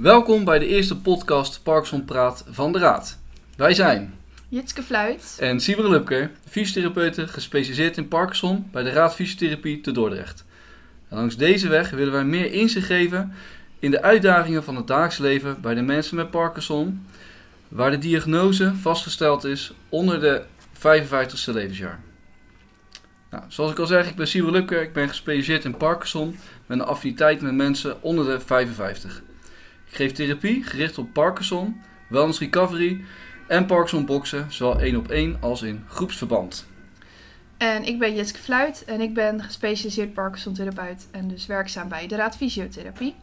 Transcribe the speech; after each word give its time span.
Welkom 0.00 0.44
bij 0.44 0.58
de 0.58 0.66
eerste 0.66 0.96
podcast 0.96 1.62
Parkinson 1.62 2.04
Praat 2.04 2.44
van 2.50 2.72
de 2.72 2.78
Raad. 2.78 3.18
Wij 3.56 3.74
zijn 3.74 4.14
Jitske 4.48 4.82
Fluit. 4.82 5.36
en 5.40 5.60
Sieber 5.60 5.90
Lupke, 5.90 6.30
fysiotherapeuten 6.48 7.28
gespecialiseerd 7.28 7.96
in 7.96 8.08
Parkinson 8.08 8.68
bij 8.72 8.82
de 8.82 8.90
Raad 8.90 9.14
Fysiotherapie 9.14 9.80
te 9.80 9.92
Dordrecht. 9.92 10.44
En 11.08 11.16
langs 11.16 11.36
deze 11.36 11.68
weg 11.68 11.90
willen 11.90 12.12
wij 12.12 12.24
meer 12.24 12.52
inzicht 12.52 12.86
geven 12.86 13.32
in 13.78 13.90
de 13.90 14.02
uitdagingen 14.02 14.64
van 14.64 14.76
het 14.76 14.86
dagelijks 14.86 15.18
leven 15.18 15.60
bij 15.60 15.74
de 15.74 15.82
mensen 15.82 16.16
met 16.16 16.30
Parkinson, 16.30 17.06
waar 17.68 17.90
de 17.90 17.98
diagnose 17.98 18.74
vastgesteld 18.74 19.44
is 19.44 19.72
onder 19.88 20.20
de 20.20 20.42
55ste 20.74 21.52
levensjaar. 21.52 22.00
Nou, 23.30 23.44
zoals 23.48 23.70
ik 23.70 23.78
al 23.78 23.86
zeg, 23.86 24.08
ik 24.08 24.16
ben 24.16 24.28
Sieber 24.28 24.52
Lupke, 24.52 24.80
ik 24.80 24.92
ben 24.92 25.08
gespecialiseerd 25.08 25.64
in 25.64 25.76
Parkinson 25.76 26.36
met 26.66 26.78
een 26.78 26.84
affiniteit 26.84 27.40
met 27.40 27.54
mensen 27.54 28.02
onder 28.02 28.24
de 28.24 28.40
55. 28.40 29.22
Ik 29.90 29.96
geef 29.96 30.12
therapie 30.12 30.64
gericht 30.64 30.98
op 30.98 31.12
Parkinson, 31.12 31.80
wellness 32.08 32.38
recovery 32.38 33.04
en 33.46 33.66
Parkinson 33.66 34.06
boksen, 34.06 34.46
zowel 34.52 34.80
één 34.80 34.96
op 34.96 35.10
één 35.10 35.36
als 35.40 35.62
in 35.62 35.84
groepsverband. 35.88 36.66
En 37.56 37.84
ik 37.84 37.98
ben 37.98 38.14
Jitske 38.14 38.38
Fluit 38.38 38.84
en 38.84 39.00
ik 39.00 39.14
ben 39.14 39.42
gespecialiseerd 39.42 40.12
Parkinson-therapeut 40.12 41.08
en 41.10 41.28
dus 41.28 41.46
werkzaam 41.46 41.88
bij 41.88 42.06
de 42.06 42.16
Raad 42.16 42.36
Fysiotherapie. 42.36 43.14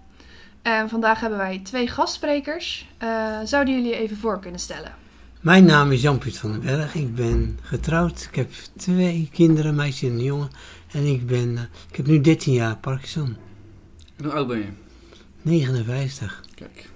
En 0.61 0.89
vandaag 0.89 1.19
hebben 1.19 1.39
wij 1.39 1.59
twee 1.63 1.87
gastsprekers. 1.87 2.87
Eh, 2.97 3.39
zouden 3.43 3.73
jullie 3.73 3.89
je 3.89 3.97
even 3.97 4.17
voor 4.17 4.39
kunnen 4.39 4.59
stellen? 4.59 4.95
Mijn 5.41 5.65
naam 5.65 5.91
is 5.91 6.01
Jan-Piet 6.01 6.37
van 6.37 6.51
den 6.51 6.61
Berg. 6.61 6.95
Ik 6.95 7.15
ben 7.15 7.59
getrouwd. 7.61 8.27
Ik 8.29 8.35
heb 8.35 8.51
twee 8.77 9.29
kinderen, 9.33 9.69
een 9.69 9.75
meisje 9.75 10.05
en 10.05 10.11
een 10.11 10.23
jongen. 10.23 10.49
En 10.91 11.05
ik, 11.05 11.27
ben, 11.27 11.57
eh, 11.57 11.63
ik 11.89 11.95
heb 11.95 12.05
nu 12.05 12.21
13 12.21 12.53
jaar 12.53 12.77
Parkinson. 12.77 13.37
En 14.15 14.23
hoe 14.23 14.33
oud 14.33 14.47
ben 14.47 14.57
je? 14.57 14.86
59. 15.41 16.43
Kijk. 16.55 16.89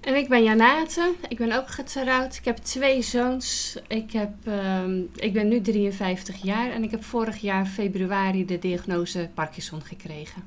En 0.00 0.14
ik 0.16 0.28
ben 0.28 0.42
Janate. 0.42 1.14
Ik 1.28 1.36
ben 1.36 1.52
ook 1.52 1.68
getrouwd. 1.68 2.36
Ik 2.36 2.44
heb 2.44 2.56
twee 2.56 3.02
zoons. 3.02 3.76
Ik, 3.88 4.12
heb, 4.12 4.30
ehm, 4.44 5.00
ik 5.14 5.32
ben 5.32 5.48
nu 5.48 5.60
53 5.60 6.42
jaar 6.42 6.70
en 6.70 6.82
ik 6.82 6.90
heb 6.90 7.04
vorig 7.04 7.36
jaar 7.36 7.66
februari 7.66 8.44
de 8.44 8.58
diagnose 8.58 9.30
Parkinson 9.34 9.82
gekregen. 9.82 10.42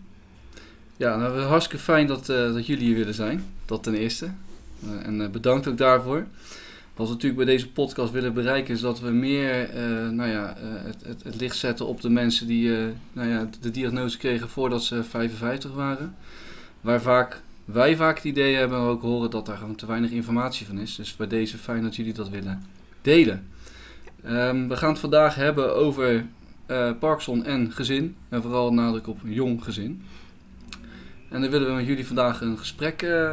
Ja, 0.98 1.18
nou, 1.18 1.40
hartstikke 1.40 1.84
fijn 1.84 2.08
dat, 2.08 2.30
eh, 2.30 2.54
dat 2.54 2.66
jullie 2.66 2.86
hier 2.86 2.96
willen 2.96 3.14
zijn. 3.14 3.44
Dat 3.66 3.84
ten 3.84 3.94
eerste. 3.94 4.32
Eh, 4.84 5.06
en 5.06 5.22
eh, 5.22 5.30
bedankt 5.30 5.68
ook 5.68 5.78
daarvoor. 5.78 6.26
Wat 6.98 7.08
we 7.08 7.14
natuurlijk 7.14 7.46
bij 7.46 7.54
deze 7.54 7.70
podcast 7.70 8.12
willen 8.12 8.34
bereiken 8.34 8.74
is 8.74 8.82
dat 8.82 9.00
we 9.00 9.10
meer 9.10 9.70
eh, 9.70 10.10
nou 10.10 10.30
ja, 10.30 10.58
eh, 10.58 10.64
het, 10.84 11.04
het, 11.06 11.24
het 11.24 11.36
licht 11.36 11.58
zetten 11.58 11.88
op 11.88 12.02
de 12.02 12.10
mensen 12.10 12.48
die 12.48 12.78
eh, 12.78 12.86
nou 13.14 13.30
ja, 13.30 13.50
de 13.60 13.72
diagnose 13.72 14.18
kregen 14.18 14.50
voordat 14.50 14.84
ze 14.84 15.04
55 15.04 15.72
waren. 15.74 16.16
Waar 16.88 17.02
vaak, 17.02 17.42
wij 17.66 17.96
vaak 17.96 18.16
het 18.16 18.26
idee 18.26 18.56
hebben 18.56 18.78
en 18.78 18.84
ook 18.84 19.02
horen 19.02 19.30
dat 19.30 19.46
daar 19.46 19.58
gewoon 19.58 19.76
te 19.76 19.86
weinig 19.86 20.12
informatie 20.12 20.66
van 20.66 20.80
is. 20.80 20.96
Dus 20.96 21.16
bij 21.16 21.28
deze 21.28 21.58
fijn 21.58 21.84
dat 21.84 21.96
jullie 21.96 22.14
dat 22.14 22.30
willen 22.30 22.64
delen. 23.02 23.48
Ehm, 24.24 24.68
we 24.68 24.78
gaan 24.78 24.90
het 24.90 25.00
vandaag 25.00 25.36
hebben 25.36 25.76
over 25.76 26.26
eh, 26.66 26.92
Parkinson 27.00 27.46
en 27.46 27.72
gezin. 27.72 28.16
En 28.30 28.42
vooral 28.42 28.74
nadruk 28.74 29.08
op 29.08 29.20
jong 29.24 29.64
gezin. 29.64 30.04
En 31.30 31.42
daar 31.42 31.50
willen 31.50 31.68
we 31.68 31.74
met 31.74 31.86
jullie 31.86 32.08
vandaag 32.08 32.42
een 32.42 32.58
gesprek 32.58 33.02
eh, 33.02 33.32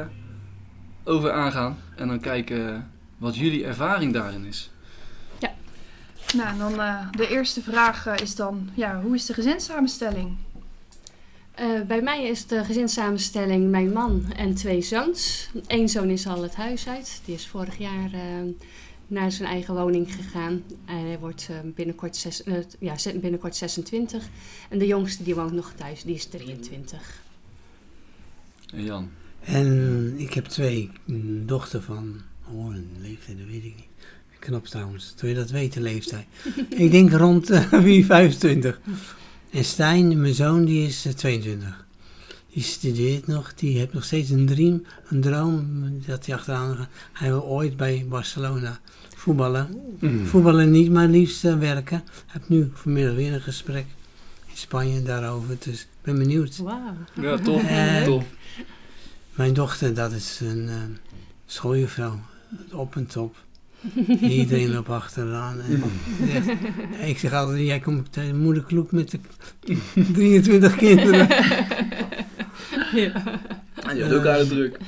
over 1.04 1.32
aangaan. 1.32 1.76
En 1.96 2.08
dan 2.08 2.20
kijken 2.20 2.90
wat 3.18 3.36
jullie 3.36 3.64
ervaring 3.64 4.12
daarin 4.12 4.44
is. 4.44 4.70
Nou, 6.34 6.48
en 6.48 6.58
dan 6.58 6.80
eh, 6.80 7.10
de 7.10 7.28
eerste 7.28 7.62
vraag 7.62 8.06
is 8.06 8.36
dan, 8.36 8.70
ja, 8.74 9.00
hoe 9.00 9.14
is 9.14 9.26
de 9.26 9.34
gezinssamenstelling? 9.34 10.36
Eh, 11.54 11.80
bij 11.86 12.02
mij 12.02 12.24
is 12.24 12.46
de 12.46 12.64
gezinssamenstelling 12.64 13.70
mijn 13.70 13.92
man 13.92 14.32
en 14.36 14.54
twee 14.54 14.82
zoons. 14.82 15.48
Eén 15.66 15.88
zoon 15.88 16.08
is 16.08 16.26
al 16.26 16.42
het 16.42 16.54
huis 16.54 16.88
uit. 16.88 17.20
Die 17.24 17.34
is 17.34 17.46
vorig 17.46 17.78
jaar 17.78 18.12
eh, 18.12 18.20
naar 19.06 19.32
zijn 19.32 19.48
eigen 19.48 19.74
woning 19.74 20.14
gegaan. 20.14 20.62
En 20.84 20.96
hij 20.96 21.18
wordt 21.18 21.46
eh, 21.50 21.56
binnenkort, 21.74 22.16
zes, 22.16 22.42
ja, 22.78 22.96
binnenkort 23.14 23.56
26. 23.56 24.28
En 24.68 24.78
de 24.78 24.86
jongste 24.86 25.22
die 25.22 25.34
woont 25.34 25.52
nog 25.52 25.72
thuis, 25.76 26.02
die 26.02 26.14
is 26.14 26.24
23. 26.24 27.22
En 28.72 28.84
Jan. 28.84 29.10
En 29.40 30.14
ik 30.16 30.34
heb 30.34 30.44
twee 30.44 30.90
dochter 31.44 31.82
van, 31.82 32.20
oh, 32.52 32.74
een 32.74 32.90
leeftijd, 33.00 33.38
dat 33.38 33.46
weet 33.46 33.64
ik 33.64 33.74
niet. 33.76 33.86
Knap 34.38 34.66
trouwens, 34.66 35.12
toen 35.16 35.28
je 35.28 35.34
dat 35.34 35.50
weet, 35.50 35.72
de 35.72 35.80
leeftijd. 35.80 36.26
ik 36.84 36.90
denk 36.90 37.12
rond 37.12 37.50
eh, 37.50 37.72
wie 37.72 38.04
25. 38.04 38.80
En 39.54 39.64
Stijn, 39.64 40.20
mijn 40.20 40.34
zoon, 40.34 40.64
die 40.64 40.86
is 40.86 41.04
eh, 41.06 41.12
22. 41.12 41.86
Die 42.52 42.62
studeert 42.62 43.26
nog, 43.26 43.54
die 43.54 43.78
heeft 43.78 43.92
nog 43.92 44.04
steeds 44.04 44.30
een 44.30 44.46
dream, 44.46 44.82
een 45.08 45.20
droom, 45.20 45.90
dat 46.06 46.26
hij 46.26 46.34
achteraan 46.34 46.76
gaat. 46.76 46.88
Hij 47.12 47.28
wil 47.28 47.44
ooit 47.44 47.76
bij 47.76 48.06
Barcelona 48.08 48.80
voetballen. 49.16 49.80
Voetballen 50.24 50.70
niet, 50.70 50.90
maar 50.90 51.06
liefst 51.06 51.44
eh, 51.44 51.58
werken. 51.58 51.96
Ik 51.96 52.22
heb 52.26 52.48
nu 52.48 52.70
vanmiddag 52.74 53.14
weer 53.14 53.32
een 53.32 53.40
gesprek 53.40 53.86
in 54.46 54.56
Spanje 54.56 55.02
daarover, 55.02 55.56
dus 55.58 55.80
ik 55.80 55.88
ben 56.02 56.18
benieuwd. 56.18 56.56
Wauw. 56.56 56.94
Ja, 57.20 57.38
tof. 57.38 57.62
Eh, 57.62 58.04
tof. 58.04 58.24
Mijn 59.34 59.54
dochter, 59.54 59.94
dat 59.94 60.12
is 60.12 60.40
een 60.40 60.68
eh 60.68 60.76
schooljuffrouw, 61.46 62.20
op 62.72 62.96
en 62.96 63.06
top. 63.06 63.36
Iedereen 64.20 64.70
loopt 64.70 64.88
achteraan. 64.88 65.60
En, 65.60 65.82
ja, 66.92 67.04
ik 67.04 67.18
zeg 67.18 67.32
altijd, 67.32 67.66
jij 67.66 67.80
komt 67.80 67.98
op 67.98 68.12
de 68.12 68.34
moederkloek 68.34 68.92
met 68.92 69.10
de 69.10 69.18
23 70.12 70.76
kinderen. 70.76 71.28
ja. 73.02 73.12
En 73.74 73.94
die 73.94 74.02
heeft 74.02 74.14
ook 74.14 74.26
aardig 74.26 74.48
druk. 74.48 74.78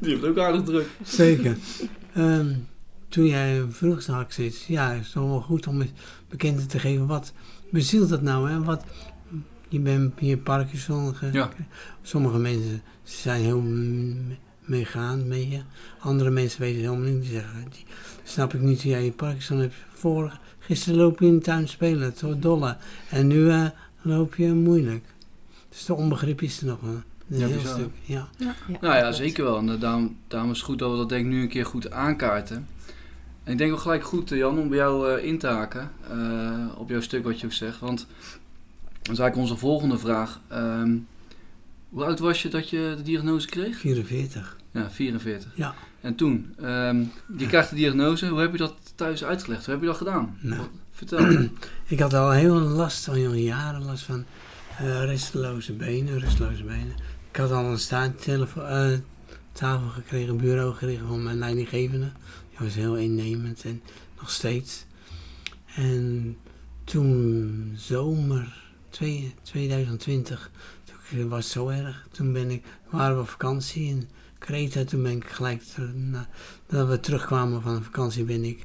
Die 0.00 0.10
heeft 0.10 0.24
ook 0.24 0.38
aardig 0.38 0.62
druk. 0.62 0.86
Zeker. 1.02 1.56
Ehm, 2.14 2.52
toen 3.08 3.26
jij 3.26 3.64
vroeg, 3.70 4.02
zag 4.02 4.38
ik 4.38 4.52
ja, 4.66 4.92
het 4.92 5.02
is 5.02 5.10
toch 5.10 5.28
wel 5.28 5.40
goed 5.40 5.66
om 5.66 5.80
eens 5.80 5.92
bekend 6.28 6.70
te 6.70 6.78
geven. 6.78 7.06
Wat 7.06 7.32
bezielt 7.70 8.08
dat 8.08 8.22
nou? 8.22 8.50
Hè? 8.50 8.62
Wat, 8.62 8.84
je 9.68 9.80
bent 9.80 10.18
hier 10.18 10.36
Parkinson. 10.36 11.14
Ja. 11.32 11.50
Sommige 12.02 12.38
mensen 12.38 12.82
zijn 13.02 13.42
heel 13.42 13.62
m- 14.66 14.70
meegaand 14.70 15.26
mee 15.26 15.48
je. 15.48 15.60
Andere 15.98 16.30
mensen 16.30 16.60
weten 16.60 16.80
het 16.82 16.90
helemaal 16.90 17.12
niet. 17.12 17.22
Die 17.22 17.30
zeggen, 17.32 17.64
die, 17.70 17.84
snap 18.24 18.54
ik 18.54 18.60
niet 18.60 18.82
hoe 18.82 18.90
jij 18.90 19.10
Parkinson 19.10 19.58
hebt. 19.58 19.74
Voor, 19.92 20.38
gisteren 20.58 20.98
loop 20.98 21.20
je 21.20 21.26
in 21.26 21.34
de 21.36 21.40
tuin 21.44 21.68
spelen, 21.68 22.14
toch 22.14 22.38
dolle. 22.38 22.76
En 23.10 23.26
nu 23.26 23.50
eh, 23.50 23.66
loop 24.02 24.34
je 24.34 24.52
moeilijk. 24.52 25.04
Dus 25.68 25.84
de 25.84 25.94
onbegrip 25.94 26.42
is 26.42 26.60
er 26.60 26.66
nog 26.66 26.82
een, 26.82 27.02
een 27.28 27.38
Ja, 27.38 27.46
heel 27.46 27.56
bizar, 27.56 27.74
stuk. 27.78 27.90
Ja. 28.04 28.28
Nou 28.80 28.94
ja, 28.96 29.12
zeker 29.12 29.44
wel. 29.44 29.58
En 29.58 29.68
eh, 29.70 29.80
daarom, 29.80 30.16
daarom 30.28 30.50
is 30.50 30.56
het 30.56 30.66
goed 30.66 30.78
dat 30.78 30.90
we 30.90 30.96
dat 30.96 31.08
denk 31.08 31.24
ik 31.24 31.30
nu 31.30 31.42
een 31.42 31.48
keer 31.48 31.66
goed 31.66 31.90
aankaarten. 31.90 32.66
En 33.44 33.52
ik 33.52 33.58
denk 33.58 33.72
ook 33.72 33.78
gelijk 33.78 34.04
goed, 34.04 34.32
eh, 34.32 34.38
Jan, 34.38 34.58
om 34.58 34.68
bij 34.68 34.78
jou 34.78 35.12
eh, 35.12 35.24
in 35.24 35.38
te 35.38 35.46
haken. 35.46 35.90
eh, 36.10 36.66
op 36.78 36.88
jouw 36.88 37.00
stuk 37.00 37.24
wat 37.24 37.40
je 37.40 37.46
ook 37.46 37.52
zegt. 37.52 37.78
Want 37.80 37.98
dat 39.02 39.12
is 39.14 39.18
eigenlijk 39.18 39.36
onze 39.36 39.56
volgende 39.56 39.98
vraag. 39.98 40.40
Ehm, 40.48 40.96
hoe 41.96 42.04
oud 42.04 42.18
was 42.18 42.42
je 42.42 42.48
dat 42.48 42.70
je 42.70 42.94
de 42.96 43.02
diagnose 43.02 43.46
kreeg? 43.46 43.78
44. 43.78 44.56
Ja, 44.72 44.90
44. 44.90 45.50
Ja. 45.54 45.74
En 46.00 46.14
toen, 46.14 46.54
ehm, 46.60 47.04
je 47.36 47.46
krijgt 47.46 47.70
de 47.70 47.76
diagnose. 47.76 48.28
Hoe 48.28 48.40
heb 48.40 48.52
je 48.52 48.58
dat 48.58 48.74
thuis 48.94 49.24
uitgelegd? 49.24 49.64
Hoe 49.64 49.74
heb 49.74 49.82
je 49.82 49.88
dat 49.88 49.96
gedaan? 49.96 50.36
Nou. 50.40 50.60
Wat- 50.60 50.70
Vertel. 50.92 51.48
Ik 51.86 52.00
had 52.00 52.14
al 52.14 52.30
heel 52.30 52.54
last, 52.60 53.08
al 53.08 53.14
jaren 53.16 53.84
last 53.84 54.02
van 54.04 54.24
eh 54.78 55.04
rusteloze 55.04 55.72
benen, 55.72 56.18
rusteloze 56.20 56.64
benen. 56.64 56.94
Ik 57.30 57.36
had 57.36 57.50
al 57.50 57.64
een 57.64 57.78
staarttafel 57.78 58.66
eh, 58.66 58.98
tafel 59.52 59.88
gekregen, 59.88 60.36
bureau 60.36 60.72
gekregen 60.72 61.06
van 61.06 61.22
mijn 61.22 61.38
leidinggevende. 61.38 62.10
Die 62.50 62.58
was 62.58 62.74
heel 62.74 62.96
innemend 62.96 63.64
en 63.64 63.82
nog 64.18 64.30
steeds. 64.30 64.84
En 65.74 66.36
toen 66.84 67.72
zomer 67.76 68.62
twee- 68.90 69.34
2020, 69.42 70.50
toen 71.10 71.28
was 71.28 71.44
het 71.44 71.52
zo 71.52 71.68
erg. 71.68 72.06
Toen 72.10 72.32
ben 72.32 72.50
ik, 72.50 72.64
waren 72.90 73.16
we 73.16 73.22
op 73.22 73.28
vakantie 73.28 73.86
in 73.86 74.08
Kreta. 74.38 74.84
Toen 74.84 75.02
ben 75.02 75.12
ik 75.12 75.24
gelijk, 75.28 75.62
nadat 75.94 76.88
we 76.88 77.00
terugkwamen 77.00 77.62
van 77.62 77.74
de 77.74 77.82
vakantie, 77.82 78.24
ben 78.24 78.44
ik 78.44 78.64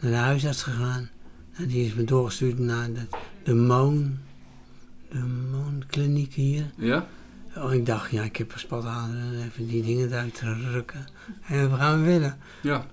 naar 0.00 0.10
de 0.10 0.16
huisarts 0.16 0.62
gegaan. 0.62 1.10
En 1.52 1.66
die 1.66 1.86
is 1.86 1.94
me 1.94 2.04
doorgestuurd 2.04 2.58
naar 2.58 2.92
de, 2.92 3.06
de 3.42 3.54
Moon, 3.54 4.18
de 5.10 5.18
Moonkliniek 5.50 6.34
hier. 6.34 6.70
Ja? 6.76 7.06
Oh, 7.56 7.74
ik 7.74 7.86
dacht, 7.86 8.10
ja, 8.10 8.22
ik 8.22 8.36
heb 8.36 8.52
een 8.52 8.58
spataderen, 8.58 9.44
even 9.44 9.66
die 9.66 9.82
dingen 9.82 10.08
eruit 10.08 10.34
te 10.34 10.54
rukken. 10.54 11.06
En 11.46 11.70
we 11.70 11.76
gaan 11.76 12.02
weer 12.02 12.36
Ja. 12.62 12.86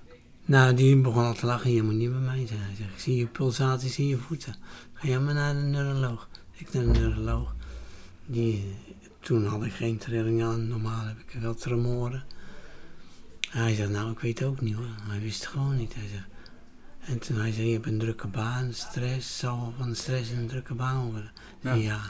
Nou, 0.44 0.74
die 0.74 0.96
begon 0.96 1.24
al 1.24 1.34
te 1.34 1.46
lachen, 1.46 1.70
je 1.70 1.82
moet 1.82 1.94
niet 1.94 2.10
bij 2.10 2.20
mij 2.20 2.46
zijn. 2.46 2.60
Hij 2.60 2.74
zegt, 2.76 2.90
ik 2.90 2.98
zie 2.98 3.16
je 3.16 3.26
pulsaties 3.26 3.98
in 3.98 4.06
je 4.06 4.16
voeten. 4.16 4.54
Ga 4.92 5.08
jij 5.08 5.20
maar 5.20 5.34
naar 5.34 5.54
de 5.54 5.60
neuroloog. 5.60 6.28
Ik 6.52 6.72
naar 6.72 6.84
de 6.84 7.00
neuroloog. 7.00 7.54
Die, 8.26 8.74
toen 9.20 9.46
had 9.46 9.64
ik 9.64 9.72
geen 9.72 9.98
trilling 9.98 10.42
aan, 10.42 10.68
normaal 10.68 11.04
heb 11.06 11.16
ik 11.18 11.40
wel 11.40 11.54
tremoren. 11.54 12.24
Hij 13.50 13.74
zegt, 13.74 13.90
nou, 13.90 14.10
ik 14.10 14.18
weet 14.20 14.38
het 14.38 14.48
ook 14.48 14.60
niet 14.60 14.74
hoor. 14.74 14.86
Hij 15.08 15.20
wist 15.20 15.40
het 15.40 15.48
gewoon 15.50 15.76
niet. 15.76 15.94
Hij 15.94 16.08
zegt, 16.08 16.26
en 17.00 17.18
toen 17.18 17.36
hij 17.40 17.52
zei, 17.52 17.66
je 17.66 17.72
hebt 17.72 17.86
een 17.86 17.98
drukke 17.98 18.26
baan, 18.26 18.72
stress, 18.72 19.38
zal 19.38 19.74
van 19.78 19.88
de 19.88 19.94
stress 19.94 20.30
een 20.30 20.46
drukke 20.46 20.74
baan 20.74 21.04
worden. 21.10 21.30
Ja. 21.60 21.72
Ja. 21.74 22.00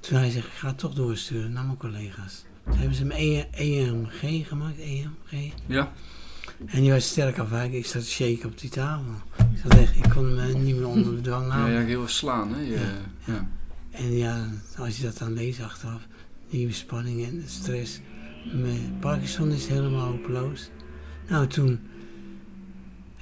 Toen 0.00 0.18
hij 0.18 0.30
zegt, 0.30 0.46
ik 0.46 0.52
ga 0.52 0.66
het 0.68 0.78
toch 0.78 0.94
doorsturen 0.94 1.52
naar 1.52 1.64
mijn 1.64 1.76
collega's. 1.78 2.44
Toen 2.64 2.76
hebben 2.76 2.94
ze 2.96 3.02
hem 3.02 3.10
E- 3.12 3.46
EMG 3.50 4.48
gemaakt, 4.48 4.78
EMG. 4.78 5.52
Ja, 5.66 5.92
En 6.66 6.80
die 6.80 6.92
was 6.92 7.08
sterk 7.08 7.38
afwijken. 7.38 7.78
Ik 7.78 7.86
zat 7.86 8.02
te 8.02 8.08
shaken 8.10 8.48
op 8.48 8.58
die 8.58 8.70
tafel. 8.70 9.12
Ik 9.52 9.58
zat 9.62 9.74
echt, 9.74 9.96
ik 9.96 10.10
kon 10.10 10.38
eh, 10.38 10.54
niet 10.54 10.76
meer 10.76 10.86
onder 10.88 11.14
bedwang 11.14 11.46
ja, 11.46 11.50
houden. 11.52 11.80
ja 11.80 11.86
heel 11.86 12.02
erg 12.02 12.10
slaan, 12.10 12.54
hè? 12.54 12.60
Je, 12.60 12.70
Ja. 12.70 13.32
ja. 13.32 13.48
En 13.96 14.12
ja, 14.12 14.50
als 14.78 14.96
je 14.96 15.02
dat 15.02 15.18
dan 15.18 15.32
leest 15.32 15.60
achteraf, 15.60 16.06
die 16.50 16.72
spanning 16.72 17.24
en 17.24 17.40
de 17.40 17.48
stress. 17.48 18.00
Met 18.54 19.00
Parkinson 19.00 19.50
is 19.50 19.66
helemaal 19.66 20.10
hopeloos. 20.10 20.70
Nou, 21.28 21.46
toen, 21.46 21.80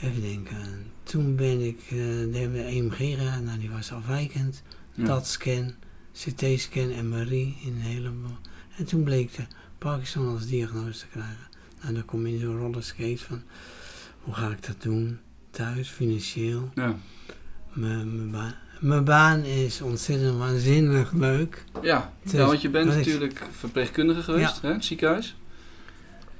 even 0.00 0.22
denken, 0.22 0.56
toen 1.02 1.36
ben 1.36 1.60
ik 1.60 1.80
eh 1.80 2.32
de 2.32 2.64
EMG 2.66 2.96
gedaan, 2.96 3.44
nou 3.44 3.58
die 3.58 3.70
was 3.70 3.92
afwijkend. 3.92 4.62
Ja. 4.92 5.04
Dat 5.04 5.26
scan, 5.26 5.74
CT-scan, 6.12 7.08
MRI 7.08 7.56
in 7.62 7.72
een 7.72 7.80
heleboel. 7.80 8.36
En 8.76 8.84
toen 8.84 9.02
bleek 9.02 9.34
de 9.34 9.42
Parkinson 9.78 10.28
als 10.28 10.46
diagnose 10.46 10.98
te 10.98 11.06
krijgen. 11.06 11.48
Nou, 11.82 11.94
dan 11.94 12.04
kom 12.04 12.26
je 12.26 12.32
in 12.32 12.40
zo'n 12.40 12.58
rollerskate 12.58 13.18
van, 13.18 13.42
hoe 14.20 14.34
ga 14.34 14.50
ik 14.50 14.66
dat 14.66 14.82
doen? 14.82 15.18
Thuis, 15.50 15.88
financieel. 15.88 16.70
Ja. 16.74 16.96
Mijn 17.72 18.16
mijn 18.16 18.30
baan, 18.30 18.54
mijn 18.80 19.04
baan 19.04 19.40
is 19.42 19.80
ontzettend 19.80 20.38
waanzinnig 20.38 21.12
leuk. 21.12 21.64
Ja. 21.82 22.12
Is- 22.22 22.32
want 22.32 22.62
je 22.62 22.68
bent 22.70 22.86
natuurlijk 22.96 23.42
verpleegkundige 23.50 24.22
geweest, 24.22 24.60
hè, 24.62 24.72
het 24.72 24.84
ziekenhuis. 24.84 25.36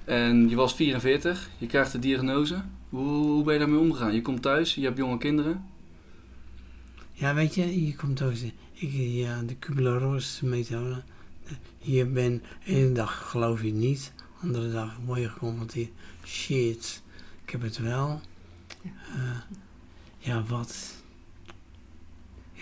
En 0.05 0.49
je 0.49 0.57
was 0.57 0.75
44, 0.75 1.49
je 1.59 1.67
krijgt 1.67 1.93
de 1.93 1.99
diagnose. 1.99 2.63
Hoe, 2.89 3.07
hoe 3.09 3.45
ben 3.45 3.53
je 3.53 3.59
daarmee 3.59 3.79
omgegaan? 3.79 4.15
Je 4.15 4.23
komt 4.23 4.43
thuis, 4.43 4.75
je 4.75 4.85
hebt 4.85 4.97
jonge 4.99 5.19
kinderen. 5.19 5.65
Ja, 7.13 7.35
weet 7.35 7.55
je, 7.55 7.87
je 7.87 7.95
komt 7.97 8.23
ook 8.23 8.31
zeggen, 8.33 8.53
ik, 8.73 8.91
ja, 8.93 9.43
de 9.43 9.55
Kubler-Ross 9.55 10.41
methode. 10.41 11.03
Je 11.79 12.07
bent, 12.07 12.43
ene 12.65 12.93
dag 12.93 13.31
geloof 13.31 13.63
je 13.63 13.73
niet, 13.73 14.13
andere 14.43 14.71
dag 14.73 14.97
word 15.05 15.21
je 15.21 15.29
geconfronteerd. 15.29 15.91
Shit, 16.25 17.03
ik 17.45 17.51
heb 17.51 17.63
het 17.63 17.79
wel. 17.79 18.21
Eh, 19.15 19.21
ja, 20.19 20.43
wat? 20.49 20.95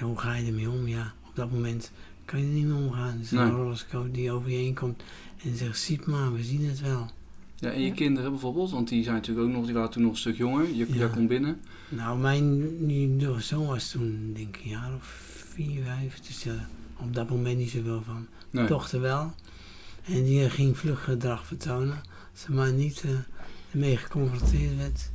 Hoe 0.02 0.18
ga 0.18 0.34
je 0.34 0.46
ermee 0.46 0.70
om? 0.70 0.88
Ja, 0.88 1.12
op 1.28 1.36
dat 1.36 1.50
moment 1.50 1.90
kan 2.24 2.40
je 2.40 2.46
er 2.46 2.52
niet 2.52 2.66
mee 2.66 2.74
omgaan. 2.76 3.12
Het 3.12 3.20
is 3.22 3.30
Nee. 3.30 3.42
een 3.42 3.50
rollerscope 3.50 4.10
die 4.10 4.30
over 4.32 4.50
je 4.50 4.56
heen 4.56 4.74
komt 4.74 5.02
en 5.44 5.56
zegt, 5.56 5.78
ziet 5.78 6.06
maar, 6.06 6.32
we 6.32 6.42
zien 6.42 6.64
het 6.66 6.80
wel. 6.80 7.10
Ja, 7.56 7.70
en 7.70 7.80
je 7.80 7.86
Ja. 7.86 7.94
kinderen 7.94 8.30
bijvoorbeeld, 8.30 8.70
want 8.70 8.88
die 8.88 9.02
zijn 9.02 9.14
natuurlijk 9.14 9.46
ook 9.46 9.52
nog, 9.54 9.64
die 9.64 9.74
waren 9.74 9.90
toen 9.90 10.02
nog 10.02 10.12
een 10.12 10.18
stuk 10.18 10.36
jonger. 10.36 10.68
Je, 10.74 10.94
Ja. 10.94 11.06
Komt 11.08 11.28
binnen. 11.28 11.60
Nou, 11.88 12.18
mijn 12.18 12.86
die 12.86 13.16
zoon 13.40 13.66
was 13.66 13.90
toen 13.90 14.30
denk 14.34 14.56
ik 14.56 14.64
een 14.64 14.70
jaar 14.70 14.94
of 14.94 15.04
vier, 15.54 15.82
vijf. 15.84 16.20
Dus 16.20 16.46
op 16.96 17.14
dat 17.14 17.30
moment 17.30 17.58
niet 17.58 17.70
zoveel 17.70 18.02
van. 18.02 18.26
Nee. 18.50 18.66
dochter 18.66 19.00
wel. 19.00 19.32
En 20.04 20.24
die 20.24 20.50
ging 20.50 20.78
vlug 20.78 21.04
gedrag 21.04 21.46
vertonen. 21.46 22.00
Ze 22.32 22.52
maar 22.52 22.72
niet 22.72 23.02
eh, 23.04 23.10
ermee 23.72 23.96
geconfronteerd 23.96 24.76
werd. 24.76 25.10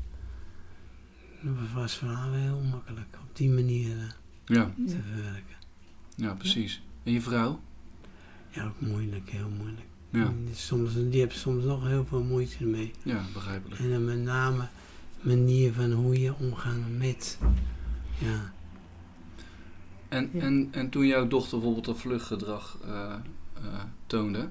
Dat 1.41 1.53
was 1.73 1.95
voor 1.97 2.07
haar 2.07 2.31
wel 2.31 2.39
heel 2.39 2.61
makkelijk. 2.71 3.17
Op 3.29 3.35
die 3.35 3.49
manier 3.49 3.97
eh, 3.97 4.03
Ja, 4.47 4.71
te 4.87 4.97
ja, 6.15 6.33
precies. 6.33 6.81
En 7.03 7.11
je 7.11 7.21
vrouw? 7.21 7.59
Ja, 8.49 8.65
ook 8.65 8.81
moeilijk, 8.81 9.29
heel 9.29 9.49
moeilijk. 9.57 9.85
Ja, 10.09 10.33
die 10.45 10.55
Soms, 10.55 10.93
die 10.93 11.19
heeft 11.19 11.37
soms 11.37 11.63
nog 11.63 11.87
heel 11.87 12.05
veel 12.05 12.23
moeite 12.23 12.55
ermee. 12.59 12.91
ja 13.03 13.23
begrijpelijk. 13.33 13.81
En 13.81 13.89
dan 13.89 14.05
met 14.05 14.17
name 14.23 14.67
manier 15.21 15.73
van 15.73 15.91
hoe 15.91 16.19
je 16.21 16.33
omgaat 16.39 16.75
met. 16.97 17.37
Ja, 18.17 18.51
En, 20.09 20.29
Ja. 20.33 20.39
en, 20.41 20.67
en 20.71 20.89
toen 20.89 21.07
jouw 21.07 21.27
dochter 21.27 21.57
bijvoorbeeld 21.57 21.87
een 21.87 21.95
vluchtgedrag 22.01 22.77
eh, 22.85 23.13
eh, 23.53 23.83
toonde, 24.05 24.49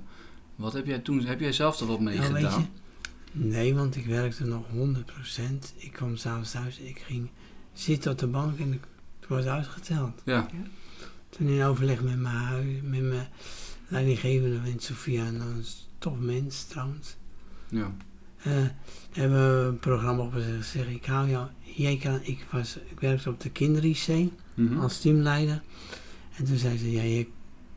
wat 0.56 0.72
heb 0.72 0.86
jij 0.86 0.98
toen, 0.98 1.24
heb 1.24 1.40
jij 1.40 1.52
zelf 1.52 1.80
er 1.80 1.86
wat 1.86 2.00
mee 2.00 2.18
Nou, 2.18 2.34
gedaan? 2.34 2.68
nee, 3.32 3.74
want 3.74 3.96
ik 3.96 4.06
werkte 4.06 4.44
nog 4.44 4.64
100%. 4.72 5.74
Ik 5.76 5.92
kwam 5.92 6.16
s'avonds 6.16 6.50
thuis, 6.50 6.78
ik 6.78 6.98
ging 6.98 7.30
zitten 7.72 8.12
op 8.12 8.18
de 8.18 8.26
bank 8.26 8.58
en 8.58 8.72
ik 8.72 8.82
het 9.26 9.28
wordt 9.28 9.46
uitgeteld. 9.46 10.22
Ja, 10.24 10.48
Toen 11.28 11.46
in 11.48 11.62
overleg 11.64 12.02
met 12.02 12.18
mijn 12.20 12.34
huis, 12.34 12.80
met 12.82 13.02
mijn 13.02 13.28
leidinggevende 13.88 14.60
wint 14.60 14.82
Sofia, 14.82 15.24
en 15.26 15.40
een 15.40 15.64
tof 15.98 16.18
mens 16.18 16.64
trouwens. 16.64 17.16
ja, 17.68 17.94
Eh, 18.42 18.52
hebben 19.12 19.60
we 19.60 19.66
een 19.66 19.78
programma 19.78 20.22
opgezet. 20.22 20.64
Zeg 20.64 20.88
ik 20.88 21.04
hou 21.06 21.28
jou. 21.30 21.48
Jij 21.60 21.96
kan, 21.96 22.18
ik, 22.22 22.46
was, 22.50 22.78
ik 22.90 23.00
werkte 23.00 23.28
op 23.30 23.40
de 23.40 23.50
kinder-IC 23.50 24.30
Mhm. 24.54 24.78
als 24.80 25.00
teamleider. 25.00 25.62
En 26.36 26.44
toen 26.44 26.56
zei 26.56 26.78
ze, 26.78 26.90
ja, 26.90 27.02
je 27.02 27.26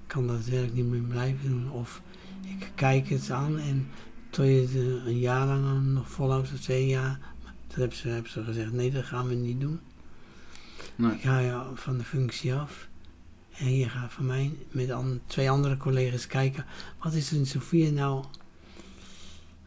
kan 0.08 0.28
dat 0.28 0.46
werk 0.46 0.74
niet 0.74 0.86
meer 0.86 1.02
blijven 1.02 1.50
doen. 1.50 1.72
Of 1.72 2.02
ik 2.42 2.72
kijk 2.76 3.08
het 3.10 3.32
aan 3.32 3.58
en 3.58 3.88
tot 4.30 4.46
je 4.46 4.52
het 4.52 5.06
een 5.08 5.20
jaar 5.20 5.46
lang 5.48 5.86
nog 5.86 6.10
volhoudt 6.12 6.52
of 6.54 6.60
twee 6.60 6.88
jaar. 6.88 7.20
Toen 7.68 7.80
hebben 7.80 7.98
ze, 7.98 8.08
hebben 8.08 8.32
ze 8.32 8.44
gezegd, 8.44 8.72
nee, 8.72 8.92
dat 8.92 9.06
gaan 9.06 9.28
we 9.28 9.34
niet 9.36 9.60
doen. 9.62 9.80
Ik 11.00 11.22
ga 11.22 11.40
je 11.40 11.72
van 11.74 11.98
de 11.98 12.04
functie 12.04 12.54
af. 12.54 12.88
En 13.58 13.78
je 13.78 13.90
gaat 13.90 14.14
van 14.14 14.26
mij 14.26 14.52
met 14.72 14.92
twee 15.26 15.50
andere 15.50 15.78
collega's 15.78 16.28
kijken. 16.28 16.66
Wat 17.04 17.14
is 17.14 17.32
er 17.32 17.38
in 17.38 17.46
Sofia 17.46 17.92
nou... 17.92 18.26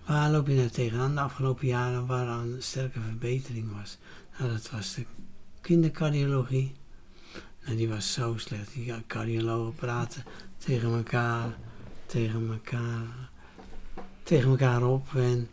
Waar 0.06 0.30
loop 0.30 0.46
je 0.46 0.54
nou 0.54 0.68
tegenaan 0.68 1.14
de 1.14 1.20
afgelopen 1.20 1.66
jaren 1.66 2.06
waar 2.06 2.28
een 2.28 2.56
sterke 2.58 3.00
verbetering 3.00 3.76
was? 3.76 3.98
Nou, 4.38 4.50
dat 4.50 4.70
was 4.70 4.94
de 4.94 5.04
kindercardiologie. 5.60 6.74
Nou, 7.64 7.76
die 7.76 7.88
was 7.88 8.12
zo 8.12 8.36
slecht. 8.36 8.72
Die 8.74 9.06
cardiologen 9.06 9.74
praten 9.74 10.24
tegen 10.58 10.94
elkaar, 10.96 11.56
tegen 12.06 12.50
elkaar, 12.50 13.30
tegen 14.22 14.50
elkaar 14.50 14.82
op. 14.82 15.14
En 15.14 15.48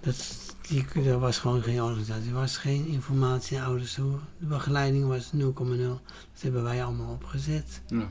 dat, 0.00 0.51
die, 0.68 0.84
er 1.04 1.18
was 1.18 1.38
gewoon 1.38 1.62
geen 1.62 1.82
organisatie. 1.82 2.28
Er 2.28 2.34
was 2.34 2.56
geen 2.56 2.86
informatie 2.86 3.56
naar 3.56 3.66
ouders 3.66 3.94
toe. 3.94 4.18
De 4.38 4.46
begeleiding 4.46 5.06
was 5.06 5.30
0,0. 5.34 5.38
Dat 6.32 6.42
hebben 6.42 6.62
wij 6.62 6.84
allemaal 6.84 7.12
opgezet. 7.12 7.80
ja. 7.86 8.08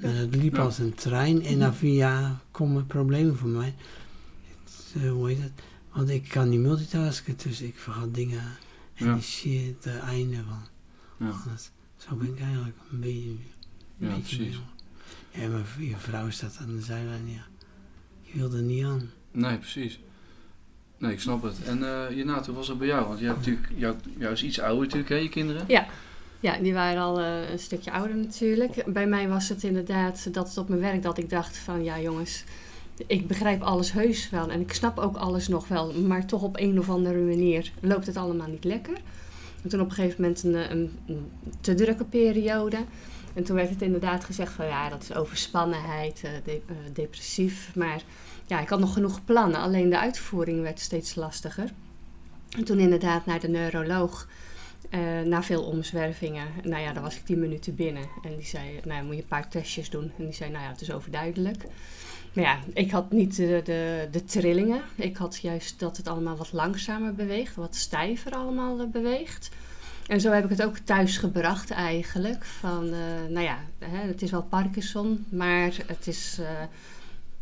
En 0.00 0.14
het 0.14 0.34
liep 0.34 0.54
Ja. 0.56 0.62
als 0.62 0.78
een 0.78 0.94
trein. 0.94 1.42
En 1.42 1.58
na 1.58 1.72
vier 1.74 1.94
jaar 1.94 2.38
komen 2.50 2.86
problemen 2.86 3.36
voor 3.36 3.48
mij. 3.48 3.74
Het, 4.64 5.02
eh, 5.02 5.10
hoe 5.10 5.28
heet 5.28 5.42
het? 5.42 5.52
Want 5.92 6.08
ik 6.08 6.28
kan 6.28 6.48
niet 6.48 6.60
multitasken, 6.60 7.34
dus 7.42 7.60
ik 7.60 7.78
vergat 7.78 8.14
dingen. 8.14 8.42
En 8.94 9.06
Ja. 9.06 9.14
die 9.14 9.22
shit, 9.22 9.84
het 9.84 9.98
einde 9.98 10.36
van 10.48 10.62
ja. 11.28 11.34
alles. 11.46 11.70
Zo 11.96 12.14
ben 12.16 12.28
ik 12.28 12.40
eigenlijk 12.40 12.76
een 12.92 13.00
beetje... 13.00 13.28
Een 13.28 13.38
Ja, 13.96 14.14
beetje 14.14 14.36
precies. 14.36 14.60
mee. 15.32 15.42
Ja, 15.42 15.48
maar 15.50 15.66
je 15.78 15.96
vrouw 15.96 16.30
staat 16.30 16.56
aan 16.60 16.76
de 16.76 16.82
zijlijn, 16.82 17.28
ja. 17.30 17.46
Je 18.22 18.38
wilde 18.38 18.56
er 18.56 18.62
niet 18.62 18.84
aan. 18.84 19.10
Nee, 19.32 19.58
precies. 19.58 20.00
Nee, 21.00 21.12
ik 21.12 21.20
snap 21.20 21.42
het. 21.42 21.56
En 21.66 21.84
eh 21.84 22.16
Jenna, 22.16 22.42
hoe 22.44 22.54
was 22.54 22.68
het 22.68 22.78
bij 22.78 22.86
jou? 22.86 23.06
Want 23.06 23.18
jij 23.18 23.28
hebt 23.28 23.46
natuurlijk, 23.46 23.68
jou, 24.18 24.32
is 24.32 24.42
iets 24.42 24.60
ouder 24.60 24.82
natuurlijk, 24.84 25.08
hè, 25.08 25.16
je 25.16 25.28
kinderen? 25.28 25.64
Ja, 26.40 26.56
die 26.58 26.72
waren 26.74 27.02
al 27.02 27.20
eh, 27.20 27.50
een 27.50 27.58
stukje 27.58 27.92
ouder 27.92 28.16
natuurlijk. 28.16 28.84
Bij 28.86 29.06
mij 29.06 29.28
was 29.28 29.48
het 29.48 29.62
inderdaad 29.62 30.34
dat 30.34 30.48
het 30.48 30.58
op 30.58 30.68
mijn 30.68 30.80
werk 30.80 31.02
dat 31.02 31.18
ik 31.18 31.30
dacht 31.30 31.56
van 31.56 31.84
ja 31.84 32.00
jongens, 32.00 32.44
ik 33.06 33.26
begrijp 33.26 33.62
alles 33.62 33.92
heus 33.92 34.30
wel 34.30 34.48
en 34.50 34.60
ik 34.60 34.72
snap 34.72 34.98
ook 34.98 35.16
alles 35.16 35.48
nog 35.48 35.68
wel, 35.68 35.92
maar 35.92 36.26
toch 36.26 36.42
op 36.42 36.58
een 36.58 36.78
of 36.78 36.90
andere 36.90 37.18
manier 37.20 37.70
loopt 37.80 38.06
het 38.06 38.16
allemaal 38.16 38.48
niet 38.48 38.64
lekker. 38.64 38.96
En 39.62 39.68
toen 39.68 39.80
op 39.80 39.88
een 39.88 39.94
gegeven 39.94 40.20
moment 40.22 40.42
een, 40.42 40.54
eh, 40.54 40.70
een, 40.70 40.90
te 41.60 41.74
drukke 41.74 42.04
periode. 42.04 42.76
En 43.34 43.44
toen 43.44 43.56
werd 43.56 43.70
het 43.70 43.82
inderdaad 43.82 44.24
gezegd 44.24 44.52
van 44.52 44.66
ja, 44.66 44.88
dat 44.88 45.02
is 45.02 45.14
overspannenheid, 45.14 46.20
de- 46.44 46.60
depressief. 46.92 47.70
Maar 47.74 48.02
ja, 48.50 48.60
ik 48.60 48.68
had 48.68 48.80
nog 48.80 48.92
genoeg 48.92 49.24
plannen, 49.24 49.60
alleen 49.60 49.90
de 49.90 49.98
uitvoering 49.98 50.62
werd 50.62 50.80
steeds 50.80 51.14
lastiger. 51.14 51.70
En 52.56 52.64
toen 52.64 52.78
inderdaad 52.78 53.26
naar 53.26 53.40
de 53.40 53.48
neuroloog. 53.48 54.28
Eh, 54.90 55.00
na 55.24 55.42
veel 55.42 55.62
omzwervingen, 55.62 56.46
nou 56.62 56.82
ja, 56.82 56.92
dan 56.92 57.02
was 57.02 57.16
ik 57.16 57.24
tien 57.24 57.38
minuten 57.38 57.74
binnen. 57.74 58.02
En 58.22 58.36
die 58.36 58.46
zei, 58.46 58.80
nou 58.84 58.96
ja, 58.96 59.02
moet 59.02 59.14
je 59.14 59.20
een 59.20 59.28
paar 59.28 59.48
testjes 59.48 59.90
doen. 59.90 60.12
En 60.18 60.24
die 60.24 60.34
zei, 60.34 60.50
nou 60.50 60.64
ja, 60.64 60.70
het 60.70 60.80
is 60.80 60.92
overduidelijk. 60.92 61.64
Maar 62.32 62.44
ja, 62.44 62.58
ik 62.72 62.90
had 62.90 63.10
niet 63.12 63.36
de, 63.36 63.60
de, 63.64 64.08
de 64.10 64.24
trillingen. 64.24 64.80
Ik 64.94 65.16
had 65.16 65.38
juist 65.42 65.78
dat 65.78 65.96
het 65.96 66.08
allemaal 66.08 66.36
wat 66.36 66.52
langzamer 66.52 67.14
beweegt. 67.14 67.54
Wat 67.54 67.76
stijver 67.76 68.32
allemaal 68.32 68.80
eh, 68.80 68.86
beweegt. 68.86 69.50
En 70.06 70.20
zo 70.20 70.30
heb 70.30 70.44
ik 70.44 70.50
het 70.50 70.62
ook 70.62 70.78
thuis 70.78 71.18
gebracht 71.18 71.70
eigenlijk. 71.70 72.44
Van, 72.44 72.84
eh, 72.84 73.28
nou 73.28 73.44
ja, 73.44 73.58
hè, 73.78 74.06
het 74.06 74.22
is 74.22 74.30
wel 74.30 74.42
Parkinson, 74.42 75.26
maar 75.28 75.72
het 75.86 76.06
is... 76.06 76.40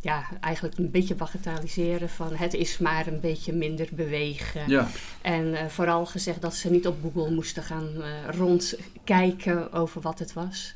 ja, 0.01 0.25
eigenlijk 0.41 0.77
een 0.77 0.91
beetje 0.91 1.15
bagatelliseren 1.15 2.09
van 2.09 2.35
het 2.35 2.53
is 2.53 2.77
maar 2.77 3.07
een 3.07 3.19
beetje 3.19 3.53
minder 3.53 3.87
bewegen. 3.91 4.69
Ja, 4.69 4.87
En 5.21 5.53
eh, 5.53 5.67
vooral 5.67 6.05
gezegd 6.05 6.41
dat 6.41 6.55
ze 6.55 6.71
niet 6.71 6.87
op 6.87 6.97
Google 7.01 7.31
moesten 7.31 7.63
gaan 7.63 8.01
eh, 8.01 8.35
rondkijken 8.35 9.71
over 9.71 10.01
wat 10.01 10.19
het 10.19 10.33
was. 10.33 10.73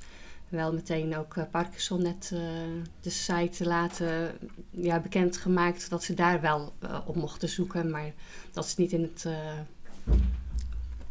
Wel 0.49 0.73
meteen 0.73 1.17
ook 1.17 1.35
eh, 1.37 1.43
Parkinson 1.51 2.01
net 2.01 2.33
de 3.01 3.09
site 3.09 3.65
laten 3.65 4.31
ja, 4.69 4.99
bekendgemaakt 4.99 5.89
dat 5.89 6.03
ze 6.03 6.13
daar 6.13 6.41
wel 6.41 6.73
op 7.05 7.15
mochten 7.15 7.49
zoeken. 7.49 7.91
Maar 7.91 8.11
dat 8.51 8.67
ze 8.67 8.81
niet 8.81 8.91
in 8.91 9.01
het 9.01 9.25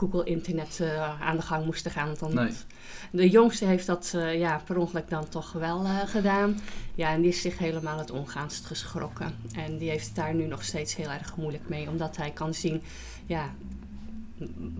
Google 0.03 0.25
Internet 0.25 0.81
eh, 0.81 1.21
aan 1.21 1.37
de 1.37 1.43
gang 1.43 1.65
moesten 1.65 1.91
gaan. 1.91 2.07
Want 2.07 2.19
dan 2.19 2.35
Nee. 2.35 2.53
De 3.11 3.29
jongste 3.31 3.65
heeft 3.65 3.87
dat 3.87 4.13
eh, 4.15 4.39
ja, 4.39 4.61
per 4.65 4.77
ongeluk 4.77 5.09
dan 5.09 5.29
toch 5.29 5.53
wel 5.53 5.85
eh, 5.85 5.99
gedaan. 6.07 6.61
Ja, 6.95 7.11
en 7.11 7.21
die 7.21 7.31
is 7.31 7.41
zich 7.41 7.59
helemaal 7.59 7.99
het 7.99 8.11
ongaanst 8.11 8.65
geschrokken. 8.67 9.35
En 9.55 9.79
die 9.79 9.91
heeft 9.91 10.07
het 10.07 10.15
daar 10.15 10.35
nu 10.35 10.47
nog 10.47 10.65
steeds 10.65 10.97
heel 10.97 11.09
erg 11.11 11.37
moeilijk 11.37 11.69
mee. 11.69 11.89
Omdat 11.89 12.17
hij 12.17 12.31
kan 12.31 12.55
zien 12.55 12.83
ja, 13.27 13.51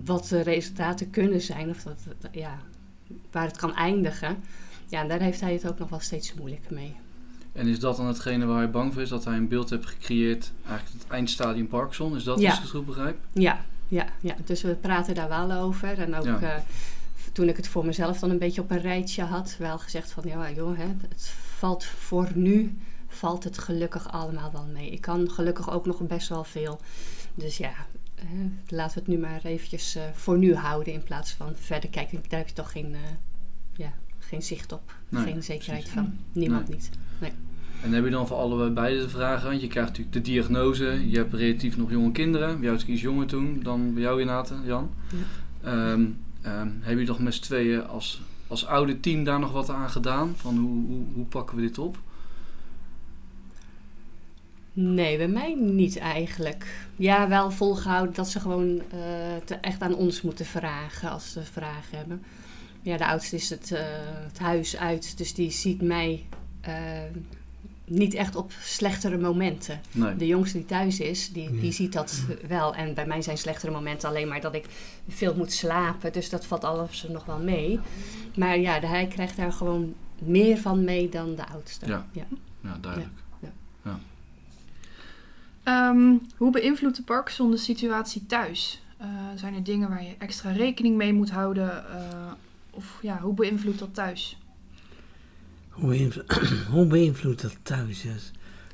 wat 0.03 0.27
de 0.27 0.41
resultaten 0.41 1.09
kunnen 1.09 1.41
zijn. 1.41 1.69
Of 1.69 1.83
dat, 1.83 1.97
ja, 2.31 2.57
waar 3.31 3.45
het 3.45 3.57
kan 3.57 3.75
eindigen. 3.75 4.37
Ja, 4.87 5.01
en 5.01 5.07
daar 5.07 5.19
heeft 5.19 5.41
hij 5.41 5.53
het 5.53 5.67
ook 5.67 5.79
nog 5.79 5.89
wel 5.89 5.99
steeds 5.99 6.33
moeilijker 6.33 6.73
mee. 6.73 6.95
En 7.53 7.67
is 7.67 7.79
dat 7.79 7.97
dan 7.97 8.07
hetgene 8.07 8.45
waar 8.45 8.57
hij 8.57 8.71
bang 8.71 8.93
voor 8.93 9.01
is? 9.01 9.09
Dat 9.09 9.25
hij 9.25 9.37
een 9.37 9.47
beeld 9.47 9.69
heeft 9.69 9.85
gecreëerd, 9.85 10.51
eigenlijk 10.67 11.03
het 11.03 11.11
eindstadium 11.11 11.67
Parkinson? 11.67 12.15
Is 12.15 12.23
dat 12.23 12.39
Ja. 12.39 12.47
als 12.49 12.55
ik 12.57 12.61
het 12.63 12.71
goed 12.71 12.85
begrijp? 12.85 13.17
Ja, 13.33 13.65
ja, 13.87 14.05
ja, 14.19 14.35
dus 14.45 14.61
we 14.61 14.75
praten 14.75 15.15
daar 15.15 15.29
wel 15.29 15.51
over. 15.51 15.99
En 15.99 16.15
ook 16.15 16.25
Ja. 16.25 16.39
eh, 16.41 16.61
toen 17.31 17.49
ik 17.49 17.57
het 17.57 17.67
voor 17.67 17.85
mezelf 17.85 18.19
dan 18.19 18.29
een 18.29 18.37
beetje 18.37 18.61
op 18.61 18.71
een 18.71 18.81
rijtje 18.81 19.23
had, 19.23 19.55
wel 19.59 19.79
gezegd 19.79 20.11
van 20.11 20.23
ja, 20.25 20.51
joh, 20.51 20.77
hè, 20.77 20.87
het 21.09 21.27
valt 21.57 21.83
voor 21.85 22.29
nu, 22.35 22.77
valt 23.07 23.43
het 23.43 23.57
gelukkig 23.57 24.11
allemaal 24.11 24.51
wel 24.51 24.65
mee. 24.73 24.89
Ik 24.89 25.01
kan 25.01 25.29
gelukkig 25.31 25.71
ook 25.71 25.85
nog 25.85 25.99
best 26.07 26.29
wel 26.29 26.43
veel. 26.43 26.79
Dus 27.35 27.57
ja, 27.57 27.71
eh, 28.15 28.25
laten 28.67 28.93
we 28.93 28.99
het 28.99 29.07
nu 29.07 29.17
maar 29.17 29.41
eventjes 29.43 29.95
eh, 29.95 30.03
voor 30.13 30.37
nu 30.37 30.55
houden 30.55 30.93
in 30.93 31.03
plaats 31.03 31.31
van 31.31 31.55
verder 31.55 31.89
kijken. 31.89 32.23
Daar 32.29 32.39
heb 32.39 32.47
je 32.47 32.53
toch 32.55 32.71
geen, 32.71 32.93
eh, 32.93 32.99
ja, 33.73 33.93
geen 34.19 34.41
zicht 34.41 34.71
op, 34.71 34.95
Nee, 35.09 35.23
geen 35.23 35.43
zekerheid 35.43 35.83
precies. 35.83 35.99
van. 35.99 36.17
Niemand 36.31 36.67
Nee. 36.67 36.77
niet. 36.77 36.89
En 37.83 37.93
heb 37.93 38.03
je 38.03 38.09
dan 38.09 38.27
voor 38.27 38.37
allebei 38.37 38.69
beide 38.69 39.01
de 39.01 39.09
vragen? 39.09 39.49
Want 39.49 39.61
je 39.61 39.67
krijgt 39.67 39.89
natuurlijk 39.89 40.15
de 40.15 40.31
diagnose. 40.31 41.09
Je 41.09 41.17
hebt 41.17 41.33
relatief 41.33 41.77
nog 41.77 41.89
jonge 41.91 42.11
kinderen. 42.11 42.55
Bij 42.55 42.63
jou 42.63 42.75
is 42.75 42.85
iets 42.85 43.01
jonger 43.01 43.27
toen 43.27 43.59
dan 43.63 43.93
bij 43.93 44.01
jou 44.01 44.19
inderdaad, 44.19 44.53
Jan. 44.65 44.89
Ja. 45.09 45.91
Ehm, 45.91 46.05
ehm, 46.41 46.67
heb 46.79 46.99
je 46.99 47.05
toch 47.05 47.19
met 47.19 47.33
z'n 47.33 47.41
tweeën 47.41 47.87
als, 47.87 48.21
als 48.47 48.65
oude 48.65 48.99
team 48.99 49.23
daar 49.23 49.39
nog 49.39 49.51
wat 49.51 49.69
aan 49.69 49.89
gedaan? 49.89 50.33
Van 50.35 50.57
hoe, 50.57 50.85
hoe, 50.85 51.05
hoe 51.13 51.25
pakken 51.25 51.55
we 51.55 51.61
dit 51.61 51.77
op? 51.77 51.97
Nee, 54.73 55.17
bij 55.17 55.27
mij 55.27 55.55
niet 55.59 55.97
eigenlijk. 55.97 56.87
Ja, 56.95 57.27
wel 57.27 57.51
volgehouden 57.51 58.15
dat 58.15 58.29
ze 58.29 58.39
gewoon 58.39 58.79
eh, 58.79 59.35
te, 59.45 59.55
echt 59.55 59.81
aan 59.81 59.95
ons 59.95 60.21
moeten 60.21 60.45
vragen 60.45 61.09
als 61.09 61.31
ze 61.31 61.43
vragen 61.43 61.97
hebben. 61.97 62.23
Ja, 62.81 62.97
de 62.97 63.07
oudste 63.07 63.35
is 63.35 63.49
het, 63.49 63.71
eh, 63.71 63.81
het 64.27 64.39
huis 64.39 64.77
uit, 64.77 65.17
dus 65.17 65.33
die 65.33 65.51
ziet 65.51 65.81
mij 65.81 66.25
eh, 66.61 66.73
niet 67.85 68.13
echt 68.13 68.35
op 68.35 68.51
slechtere 68.61 69.17
momenten. 69.17 69.81
Nee. 69.91 70.15
De 70.15 70.27
jongste 70.27 70.57
die 70.57 70.65
thuis 70.65 70.99
is, 70.99 71.31
die, 71.31 71.51
die 71.51 71.65
Ja. 71.65 71.71
ziet 71.71 71.93
dat 71.93 72.23
wel. 72.47 72.75
En 72.75 72.93
bij 72.93 73.05
mij 73.05 73.21
zijn 73.21 73.37
slechtere 73.37 73.71
momenten 73.71 74.09
alleen 74.09 74.27
maar 74.27 74.41
dat 74.41 74.53
ik 74.55 74.65
veel 75.07 75.35
moet 75.35 75.51
slapen. 75.51 76.13
Dus 76.13 76.29
dat 76.29 76.45
valt 76.45 76.63
alles 76.63 77.05
nog 77.09 77.25
wel 77.25 77.39
mee. 77.39 77.79
Maar 78.35 78.57
ja, 78.59 78.79
de- 78.79 78.87
hij 78.87 79.07
krijgt 79.07 79.37
daar 79.37 79.53
gewoon 79.53 79.93
meer 80.19 80.57
van 80.57 80.83
mee 80.83 81.09
dan 81.09 81.35
de 81.35 81.47
oudste. 81.47 81.85
Ja. 81.87 82.07
ja. 82.11 82.25
Ja, 82.61 82.77
duidelijk. 82.81 83.11
Ehm, 85.63 86.15
hoe 86.37 86.51
beïnvloedt 86.51 86.95
de 86.97 87.03
Parkinson 87.03 87.51
de 87.51 87.57
situatie 87.57 88.25
thuis? 88.25 88.81
Eh, 88.97 89.07
zijn 89.35 89.53
er 89.55 89.63
dingen 89.63 89.89
waar 89.89 90.03
je 90.03 90.15
extra 90.17 90.51
rekening 90.51 90.95
mee 90.97 91.13
moet 91.13 91.31
houden? 91.31 91.87
eh, 91.91 92.31
of 92.69 92.99
ja, 93.01 93.19
hoe 93.19 93.33
beïnvloedt 93.33 93.79
dat 93.79 93.93
thuis? 93.93 94.37
Hoe, 95.73 95.89
beïnvlo- 95.89 96.25
hoe 96.73 96.85
beïnvloedt 96.85 97.41
dat 97.41 97.55
thuis? 97.63 98.05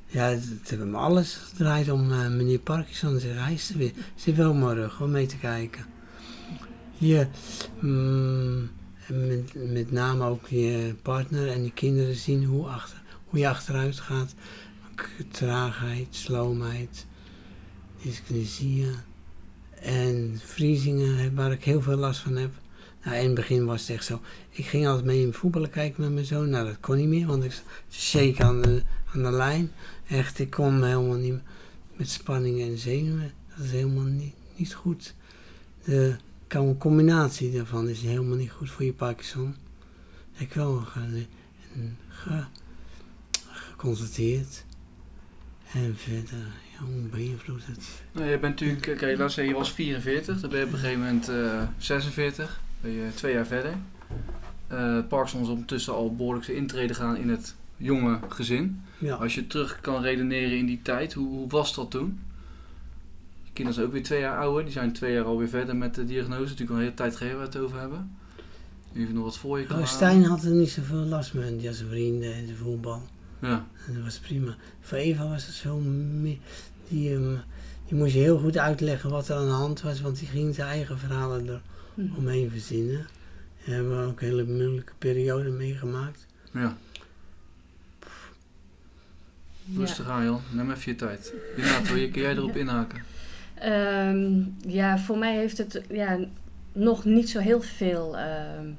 Ja, 0.06 0.24
het, 0.26 0.44
het 0.64 0.94
alles 0.94 1.40
draait 1.58 1.90
om 1.90 2.12
eh, 2.12 2.30
meneer 2.30 2.60
Parkinson. 2.60 3.20
Zeg, 3.20 3.44
hij 3.44 3.54
is 3.54 3.70
er 3.70 3.78
weer. 3.78 3.92
Zit 4.16 4.36
wel 4.36 4.54
mijn 4.54 4.76
rug 4.76 5.02
om 5.02 5.12
mee 5.12 5.26
te 5.26 5.38
kijken. 5.38 5.86
Je, 6.98 7.28
mm, 7.80 8.70
met, 9.08 9.72
met 9.72 9.92
name 9.92 10.26
ook 10.26 10.48
je 10.48 10.96
partner 11.02 11.50
en 11.50 11.64
je 11.64 11.72
kinderen 11.72 12.16
zien 12.16 12.44
hoe, 12.44 12.68
achter, 12.68 13.02
hoe 13.26 13.40
je 13.40 13.50
achteruit 13.50 14.00
gaat. 14.00 14.34
Traagheid, 15.32 16.08
sloomheid, 16.10 17.06
dyslexie 18.02 18.86
en 19.82 20.40
vriezingen 20.44 21.36
waar 21.36 21.52
ik 21.52 21.64
heel 21.64 21.82
veel 21.82 21.98
last 21.98 22.20
van 22.20 22.36
heb. 22.36 22.52
Nou, 23.04 23.16
in 23.18 23.26
het 23.26 23.34
begin 23.36 23.66
was 23.66 23.82
het 23.82 23.90
echt 23.90 24.06
zo. 24.06 24.22
Ik 24.50 24.66
ging 24.66 24.88
altijd 24.88 25.06
mee 25.06 25.22
in 25.22 25.34
voetballen 25.34 25.70
kijken 25.70 26.02
met 26.04 26.12
mijn 26.14 26.26
zoon. 26.26 26.50
Nou, 26.50 26.66
dat 26.66 26.80
kon 26.80 26.98
niet 26.98 27.08
meer, 27.08 27.28
want 27.28 27.44
ik 27.44 27.62
shake 27.92 28.44
aan 28.44 28.62
de, 28.62 28.82
aan 29.14 29.24
de 29.24 29.32
lijn. 29.32 29.72
Echt, 30.08 30.40
ik 30.40 30.50
kon 30.50 30.84
helemaal 30.84 31.18
niet 31.18 31.40
met 31.96 32.10
spanning 32.10 32.62
en 32.62 32.78
zenuwen. 32.78 33.32
Dat 33.56 33.66
is 33.66 33.72
helemaal 33.72 34.04
niet, 34.04 34.34
niet 34.56 34.74
goed. 34.74 35.14
De 35.84 36.16
com- 36.48 36.78
combinatie 36.78 37.52
daarvan 37.52 37.88
is 37.90 38.02
helemaal 38.02 38.38
niet 38.38 38.52
goed 38.52 38.72
voor 38.72 38.86
je 38.86 38.94
Parkinson. 38.94 39.56
heb 40.34 40.48
ik 40.48 40.54
wel 40.54 40.76
ge, 40.76 41.26
ge- 42.10 42.44
geconstateerd. 43.48 44.66
En 45.74 45.96
verder, 45.98 46.38
ja, 46.74 46.86
hoe 46.86 47.02
beïnvloedt 47.02 47.66
het? 47.66 47.88
Nou, 48.12 48.30
je 48.30 48.40
bent 48.40 48.60
natuurlijk, 48.60 48.98
kijk, 48.98 49.18
laat 49.18 49.34
je 49.34 49.54
was 49.54 49.72
44, 49.74 50.40
dan 50.40 50.50
ben 50.50 50.60
je 50.60 50.66
op 50.66 50.72
een 50.72 50.78
gegeven 50.80 51.00
moment 51.00 51.30
eh 51.30 51.62
46, 51.78 52.62
ben 52.82 52.92
je 52.92 53.10
twee 53.14 53.34
jaar 53.34 53.46
verder. 53.46 53.74
Eh 54.68 54.98
Parkinson 55.08 55.42
is 55.42 55.48
ondertussen 55.48 55.94
al 55.94 56.16
behoorlijk 56.16 56.46
zijn 56.46 56.58
intrede 56.58 56.94
gaan 56.94 57.18
in 57.18 57.30
het 57.30 57.56
jonge 57.78 58.20
gezin. 58.30 58.82
Ja. 58.98 59.16
Als 59.16 59.36
je 59.36 59.48
terug 59.48 59.80
kan 59.82 60.02
redeneren 60.02 60.58
in 60.58 60.66
die 60.66 60.82
tijd, 60.82 61.14
hoe, 61.14 61.28
hoe 61.28 61.50
was 61.50 61.76
dat 61.76 61.92
toen? 61.92 62.20
Je 63.44 63.50
kinderen 63.54 63.74
zijn 63.74 63.86
ook 63.86 63.94
weer 63.94 64.04
twee 64.04 64.20
jaar 64.20 64.38
ouder, 64.38 64.64
die 64.64 64.72
zijn 64.74 64.94
twee 64.94 65.14
jaar 65.14 65.24
alweer 65.26 65.48
verder 65.50 65.76
met 65.76 65.96
de 65.96 66.06
diagnose. 66.06 66.42
Natuurlijk 66.42 66.70
al 66.70 66.76
een 66.76 66.82
hele 66.82 66.94
tijd 66.94 67.16
geleden 67.16 67.38
waar 67.38 67.48
we 67.50 67.54
het 67.58 67.64
over 67.66 67.80
hebben. 67.80 68.18
Even 68.96 69.14
nog 69.14 69.24
wat 69.24 69.38
voor 69.38 69.60
je 69.60 69.66
kan. 69.66 69.88
Stijn 69.88 70.24
had 70.24 70.44
er 70.44 70.52
niet 70.52 70.70
zoveel 70.70 70.98
last 71.06 71.34
mee, 71.34 71.62
ja, 71.62 71.72
zijn 71.72 71.90
vrienden 71.90 72.34
en 72.34 72.46
zijn 72.46 72.58
voetbal. 72.58 73.02
Ja, 73.42 73.66
En 73.88 73.94
dat 73.94 74.04
was 74.04 74.20
prima. 74.20 74.56
Voor 74.82 74.98
Eva 74.98 75.28
was 75.30 75.46
het 75.46 75.56
zo 75.56 75.78
meer. 75.80 76.38
Die, 76.88 77.14
ehm, 77.16 77.36
die 77.88 77.98
moest 77.98 78.14
je 78.14 78.20
heel 78.20 78.40
goed 78.40 78.58
uitleggen 78.58 79.10
wat 79.10 79.30
er 79.30 79.36
aan 79.36 79.46
de 79.46 79.52
hand 79.52 79.82
was, 79.82 80.02
want 80.02 80.20
die 80.20 80.28
ging 80.28 80.56
zijn 80.56 80.68
eigen 80.68 81.00
verhalen 81.00 81.48
er 81.48 81.62
Mhm. 81.62 81.79
Omheen 82.18 82.50
verzinnen. 82.50 83.08
En 83.66 83.74
hebben 83.74 84.00
we 84.00 84.06
ook 84.06 84.22
een 84.22 84.28
hele 84.28 84.44
moeilijke 84.44 84.94
periode 84.98 85.50
meegemaakt. 85.50 86.26
ja. 86.54 86.78
Rustig 89.76 90.10
aan 90.10 90.24
Jan, 90.24 90.42
neem 90.52 90.72
even 90.72 90.92
je 90.92 90.98
tijd. 90.98 91.34
Je, 91.56 92.10
kun 92.12 92.22
jij 92.22 92.32
erop 92.36 92.56
inhaken? 92.56 93.04
Ehm, 93.60 94.42
ja, 94.68 94.98
voor 94.98 95.18
mij 95.18 95.36
heeft 95.36 95.58
het 95.58 95.82
ja, 95.90 96.20
nog 96.72 97.06
niet 97.06 97.30
zo 97.30 97.40
heel 97.40 97.62
veel 97.62 98.18
ehm, 98.18 98.70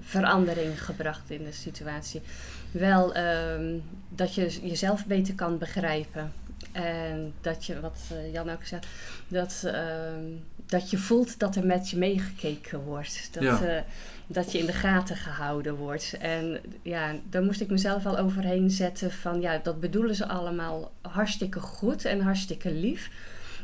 verandering 0.00 0.84
gebracht 0.84 1.30
in 1.30 1.44
de 1.44 1.52
situatie. 1.52 2.22
Wel 2.70 3.14
ehm, 3.14 3.78
dat 4.08 4.34
je 4.34 4.60
jezelf 4.62 5.06
beter 5.06 5.34
kan 5.34 5.58
begrijpen. 5.58 6.32
En 6.72 7.32
dat 7.40 7.66
je, 7.66 7.80
wat 7.80 7.98
eh, 8.12 8.32
Jan 8.32 8.50
ook 8.50 8.64
zei, 8.64 8.80
dat, 9.28 9.62
ehm, 9.66 10.24
dat 10.66 10.90
je 10.90 10.98
voelt 10.98 11.38
dat 11.38 11.56
er 11.56 11.66
met 11.66 11.90
je 11.90 11.96
meegekeken 11.96 12.80
wordt. 12.80 13.28
Dat, 13.32 13.42
Ja. 13.42 13.62
eh, 13.62 13.82
dat 14.26 14.52
je 14.52 14.58
in 14.58 14.66
de 14.66 14.72
gaten 14.72 15.16
gehouden 15.16 15.74
wordt. 15.74 16.16
En 16.20 16.60
ja, 16.82 17.14
daar 17.30 17.42
moest 17.42 17.60
ik 17.60 17.70
mezelf 17.70 18.02
wel 18.02 18.18
overheen 18.18 18.70
zetten 18.70 19.12
van 19.12 19.40
ja, 19.40 19.58
dat 19.62 19.80
bedoelen 19.80 20.14
ze 20.14 20.26
allemaal 20.28 20.92
hartstikke 21.00 21.60
goed 21.60 22.04
en 22.04 22.20
hartstikke 22.20 22.72
lief. 22.72 23.10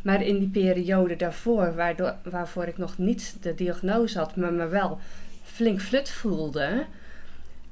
Maar 0.02 0.22
in 0.22 0.38
die 0.38 0.48
periode 0.48 1.16
daarvoor, 1.16 1.74
waardoor, 1.74 2.14
waarvoor 2.22 2.64
ik 2.66 2.78
nog 2.78 2.98
niet 2.98 3.36
de 3.40 3.54
diagnose 3.54 4.18
had, 4.18 4.36
maar 4.36 4.52
me 4.52 4.66
wel 4.66 4.98
flink 5.42 5.80
flut 5.80 6.10
voelde. 6.10 6.84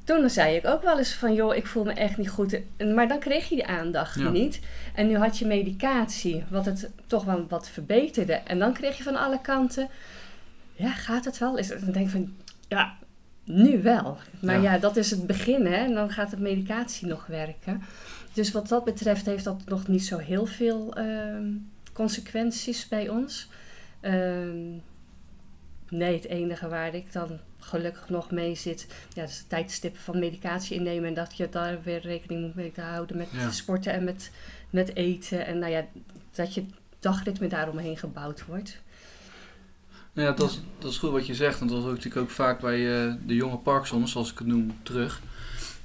Toen 0.05 0.31
zei 0.31 0.57
ik 0.57 0.67
ook 0.67 0.83
wel 0.83 0.99
eens 0.99 1.15
van, 1.15 1.35
joh, 1.35 1.55
ik 1.57 1.67
voel 1.67 1.85
me 1.85 1.93
echt 1.93 2.17
niet 2.17 2.29
goed. 2.31 2.61
Maar 2.95 3.09
dan 3.09 3.19
kreeg 3.19 3.49
je 3.49 3.55
die 3.55 3.67
aandacht 3.67 4.19
Ja. 4.21 4.31
niet. 4.31 4.61
En 4.95 5.07
nu 5.07 5.17
had 5.17 5.39
je 5.39 5.47
medicatie, 5.47 6.45
wat 6.49 6.65
het 6.65 6.91
toch 7.07 7.25
wel 7.25 7.47
wat 7.49 7.69
verbeterde. 7.69 8.33
En 8.33 8.59
dan 8.59 8.73
kreeg 8.73 8.97
je 8.97 9.03
van 9.03 9.17
alle 9.17 9.41
kanten, 9.41 9.89
ja, 10.73 10.91
gaat 10.91 11.25
het 11.25 11.39
wel? 11.39 11.57
Is 11.59 11.69
het, 11.69 11.81
dan 11.81 11.93
denk 11.93 12.07
ik 12.07 12.13
van, 12.13 12.33
ja, 12.69 12.95
nu 13.45 13.83
wel. 13.83 14.19
Maar 14.41 14.63
Ja. 14.63 14.73
ja. 14.73 14.79
dat 14.79 14.97
is 14.97 15.11
het 15.11 15.27
begin, 15.27 15.67
hè. 15.67 15.75
En 15.77 15.95
dan 15.95 16.11
gaat 16.11 16.31
de 16.31 16.41
medicatie 16.41 17.07
nog 17.07 17.27
werken. 17.27 17.83
Dus 18.33 18.53
wat 18.53 18.69
dat 18.69 18.85
betreft 18.85 19.27
heeft 19.27 19.45
dat 19.45 19.63
nog 19.67 19.89
niet 19.89 20.05
zo 20.05 20.19
heel 20.19 20.47
veel 20.47 20.95
ehm, 20.95 21.47
consequenties 21.93 22.89
bij 22.89 23.09
ons. 23.09 23.49
Ehm, 24.01 24.71
nee, 25.89 26.15
het 26.15 26.27
enige 26.27 26.69
waar 26.69 26.95
ik 26.95 27.13
dan 27.13 27.39
gelukkig 27.65 28.09
nog 28.09 28.31
mee 28.31 28.55
zit, 28.55 28.87
ja, 29.15 29.21
dat 29.21 29.31
is 29.31 29.39
het 29.39 29.49
tijdstip 29.49 29.97
van 29.97 30.19
medicatie 30.19 30.77
innemen. 30.77 31.09
En 31.09 31.15
dat 31.15 31.37
je 31.37 31.49
daar 31.49 31.79
weer 31.83 32.01
rekening 32.01 32.43
moet 32.43 32.55
mee 32.55 32.73
houden 32.77 33.17
met 33.17 33.29
Ja. 33.33 33.51
sporten 33.51 33.93
en 33.93 34.05
met, 34.05 34.31
met 34.71 34.97
eten. 34.97 35.47
En 35.47 35.59
nou 35.59 35.73
ja, 35.73 35.85
dat 36.31 36.55
je 36.55 36.65
dagritme 36.99 37.47
daaromheen 37.49 37.97
gebouwd 37.97 38.47
wordt. 38.47 38.83
Nou 40.13 40.29
ja, 40.29 40.35
dat 40.35 40.51
is, 40.51 40.61
dat 40.79 40.91
is 40.91 40.99
goed 40.99 41.11
wat 41.11 41.27
je 41.27 41.35
zegt. 41.35 41.59
Want 41.59 41.71
dat 41.71 41.81
is 41.81 41.87
ook 41.87 41.95
natuurlijk 41.95 42.23
ook 42.23 42.31
vaak 42.31 42.61
bij 42.61 43.07
eh, 43.07 43.15
de 43.27 43.35
jonge 43.35 43.57
Parkinson, 43.57 44.09
zoals 44.09 44.33
ik 44.33 44.39
het 44.39 44.47
noem, 44.47 44.77
terug. 44.83 45.21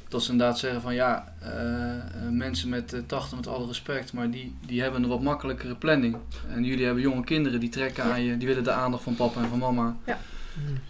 Dat 0.07 0.24
ze 0.24 0.31
inderdaad 0.31 0.59
zeggen 0.59 0.81
van 0.81 0.93
ja, 0.93 1.33
eh, 1.39 1.95
eh, 1.95 2.01
mensen 2.31 2.69
met 2.69 2.93
uh, 2.93 3.00
80 3.05 3.38
met 3.38 3.48
alle 3.48 3.67
respect, 3.67 4.13
maar 4.13 4.29
die, 4.31 4.55
die 4.65 4.81
hebben 4.81 5.03
een 5.03 5.09
wat 5.09 5.21
makkelijkere 5.21 5.75
planning. 5.75 6.17
En 6.48 6.63
jullie 6.63 6.86
hebben 6.86 7.03
jonge 7.03 7.24
kinderen 7.24 7.59
die 7.59 7.69
trekken 7.69 8.03
aan 8.03 8.24
je, 8.24 8.38
die 8.38 8.48
willen 8.48 8.63
de 8.63 8.71
aandacht 8.71 9.03
van 9.03 9.15
papa 9.15 9.41
en 9.41 9.50
van 9.50 9.59
mama. 9.59 9.95
Ja. 10.05 10.19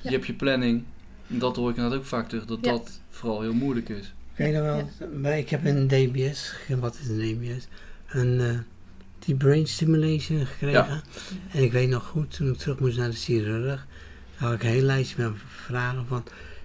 Je 0.02 0.10
hebt 0.10 0.26
je 0.26 0.34
planning. 0.34 0.84
Dat 1.28 1.56
hoor 1.56 1.70
ik 1.70 1.76
inderdaad 1.76 2.00
ook 2.00 2.06
vaak 2.06 2.30
terug, 2.30 2.46
dat 2.46 2.58
Ja. 2.62 2.72
dat 2.72 3.00
vooral 3.10 3.42
heel 3.42 3.54
moeilijk 3.54 3.90
is. 3.90 4.14
Je 4.38 4.52
wel, 4.52 4.90
bij- 5.22 5.40
ik 5.40 5.50
heb 5.50 5.66
een 5.66 5.88
DBS, 5.88 6.54
wat 6.80 6.98
is 7.02 7.08
een 7.08 7.18
DBS? 7.38 7.68
Een 8.10 8.40
eh, 8.40 8.58
die 9.20 9.36
brain 9.36 9.68
stimulation 9.68 10.46
gekregen. 10.46 11.02
En 11.52 11.64
ik 11.64 11.72
weet 11.72 11.90
nog 11.90 12.06
goed, 12.06 12.36
toen 12.36 12.50
ik 12.52 12.58
terug 12.58 12.80
moest 12.80 12.98
naar 12.98 13.10
de 13.10 13.16
chirurg, 13.16 13.88
had 14.36 14.54
ik 14.54 14.64
een 14.64 14.70
heel 14.70 14.82
lijstje 14.82 15.24
met 15.24 15.32
vragen 15.48 16.06
van, 16.08 16.24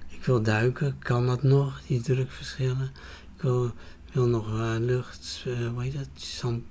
ik 0.09 0.25
wil 0.25 0.43
duiken, 0.43 0.97
kan 0.99 1.27
dat 1.27 1.43
nog, 1.43 1.81
die 1.87 2.01
drukverschillen? 2.01 2.91
Ik 3.37 3.43
wil, 3.43 3.73
wil 4.13 4.27
nog 4.27 4.59
eh, 4.59 4.75
lucht, 4.79 5.45
eh 5.47 5.69
hoe 5.69 5.83
heet 5.83 5.95
dat, 5.95 6.09
champion. 6.17 6.65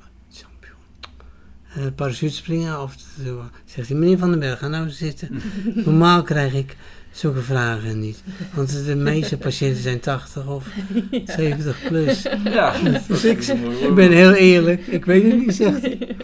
Eh, 1.75 1.84
parachutespringen, 1.96 2.82
of 2.82 2.96
zo. 3.25 3.44
zegt 3.65 3.88
hij, 3.89 3.98
meneer 3.98 4.18
Van 4.18 4.30
den 4.30 4.39
Berg, 4.39 4.60
ga 4.60 4.68
nou 4.68 4.89
zitten. 4.89 5.42
Normaal 5.86 6.24
krijg 6.24 6.53
ik 6.53 6.75
zulke 7.12 7.42
vragen 7.42 8.00
niet. 8.00 8.24
Want 8.53 8.86
de 8.86 8.96
meeste 8.96 9.38
patiënten 9.38 9.82
zijn 9.82 10.00
80 10.00 10.48
of 10.48 10.68
70 11.38 11.77
plus. 11.88 12.22
Ja, 12.44 12.75
Dus 13.08 13.24
ik, 13.25 13.44
ik 13.82 13.96
ben 13.96 14.12
heel 14.12 14.34
eerlijk, 14.34 14.88
ik 14.88 15.06
weet 15.06 15.24
het 15.24 15.39
niet, 15.39 15.56
zegt 15.56 15.82
hij. 15.82 16.15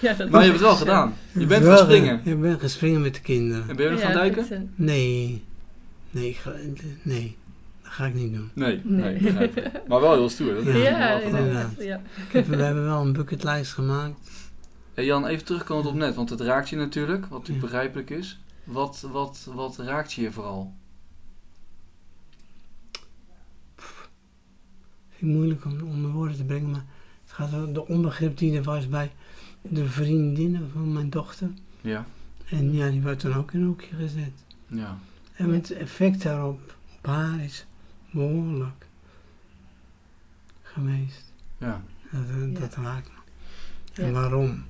ja, 0.00 0.12
dat 0.12 0.30
Maar 0.30 0.40
je 0.44 0.46
hebt 0.50 0.60
het 0.60 0.68
wel 0.68 0.76
gedaan. 0.76 1.14
Je 1.32 1.46
bent 1.46 1.62
gaan 1.64 1.72
Wel, 1.72 1.84
springen. 1.84 2.20
Ik 2.24 2.40
ben 2.40 2.60
gaan 2.60 2.68
springen 2.68 3.00
met 3.00 3.14
de 3.14 3.20
kinderen. 3.20 3.64
En 3.68 3.76
ben 3.76 3.84
je 3.84 3.90
nog 3.90 4.00
gaan 4.00 4.12
duiken? 4.12 4.70
Nee, 4.74 5.44
nee, 6.10 6.28
ik 6.28 6.36
ga- 6.36 6.52
nee, 7.02 7.36
dat 7.86 7.94
ga 7.94 8.06
ik 8.06 8.14
niet 8.14 8.34
doen. 8.34 8.50
Nee, 8.54 8.80
nee, 8.84 9.12
Nee. 9.12 9.22
begrijp 9.22 9.56
ik. 9.56 9.88
Maar 9.88 10.00
wel 10.00 10.12
heel 10.12 10.28
stoer. 10.28 10.54
Dat 10.54 10.64
Ja, 10.74 11.20
inderdaad. 11.20 11.74
Ja. 11.78 12.00
Heb- 12.32 12.46
we 12.46 12.56
hebben 12.56 12.84
wel 12.84 13.00
een 13.00 13.12
bucketlijst 13.12 13.72
gemaakt. 13.72 14.30
Hey 14.94 15.04
Jan, 15.04 15.26
even 15.26 15.44
terugkomend 15.44 15.86
op 15.86 15.94
net, 15.94 16.14
want 16.14 16.30
het 16.30 16.40
raakt 16.40 16.68
je 16.68 16.76
natuurlijk, 16.76 17.20
wat 17.26 17.38
natuurlijk 17.38 17.66
Ja. 17.66 17.72
begrijpelijk 17.72 18.10
is. 18.10 18.40
Wat, 18.64 19.06
wat, 19.12 19.48
wat 19.54 19.76
raakt 19.78 20.12
je 20.12 20.32
vooral? 20.32 20.74
Vind 25.10 25.30
ik 25.30 25.36
moeilijk 25.36 25.64
om 25.64 25.80
onder 25.82 26.10
woorden 26.10 26.36
te 26.36 26.44
brengen, 26.44 26.70
maar 26.70 26.84
het 27.24 27.32
gaat 27.32 27.52
om 27.52 27.72
de 27.72 27.86
onbegrip 27.86 28.38
die 28.38 28.56
er 28.56 28.62
was 28.62 28.88
bij 28.88 29.10
de 29.62 29.86
vriendinnen 29.88 30.70
van 30.72 30.92
mijn 30.92 31.10
dochter. 31.10 31.50
Ja. 31.80 32.06
En 32.48 32.72
ja, 32.72 32.90
die 32.90 33.00
werd 33.02 33.20
dan 33.20 33.34
ook 33.34 33.52
in 33.52 33.60
een 33.60 33.66
hoekje 33.66 33.96
gezet. 33.96 34.32
Ja. 34.66 34.98
En 35.36 35.50
het 35.50 35.70
effect 35.70 36.22
daarop 36.22 36.74
op 36.98 37.06
haar 37.06 37.40
is 37.44 37.66
behoorlijk 38.10 38.86
geweest. 40.62 41.32
Ja. 41.58 41.82
Dat, 42.10 42.22
eh, 42.28 42.52
Ja. 42.52 42.58
dat 42.58 42.74
raakt 42.74 43.08
me. 43.08 43.14
En 44.02 44.06
Ja. 44.06 44.12
waarom? 44.12 44.64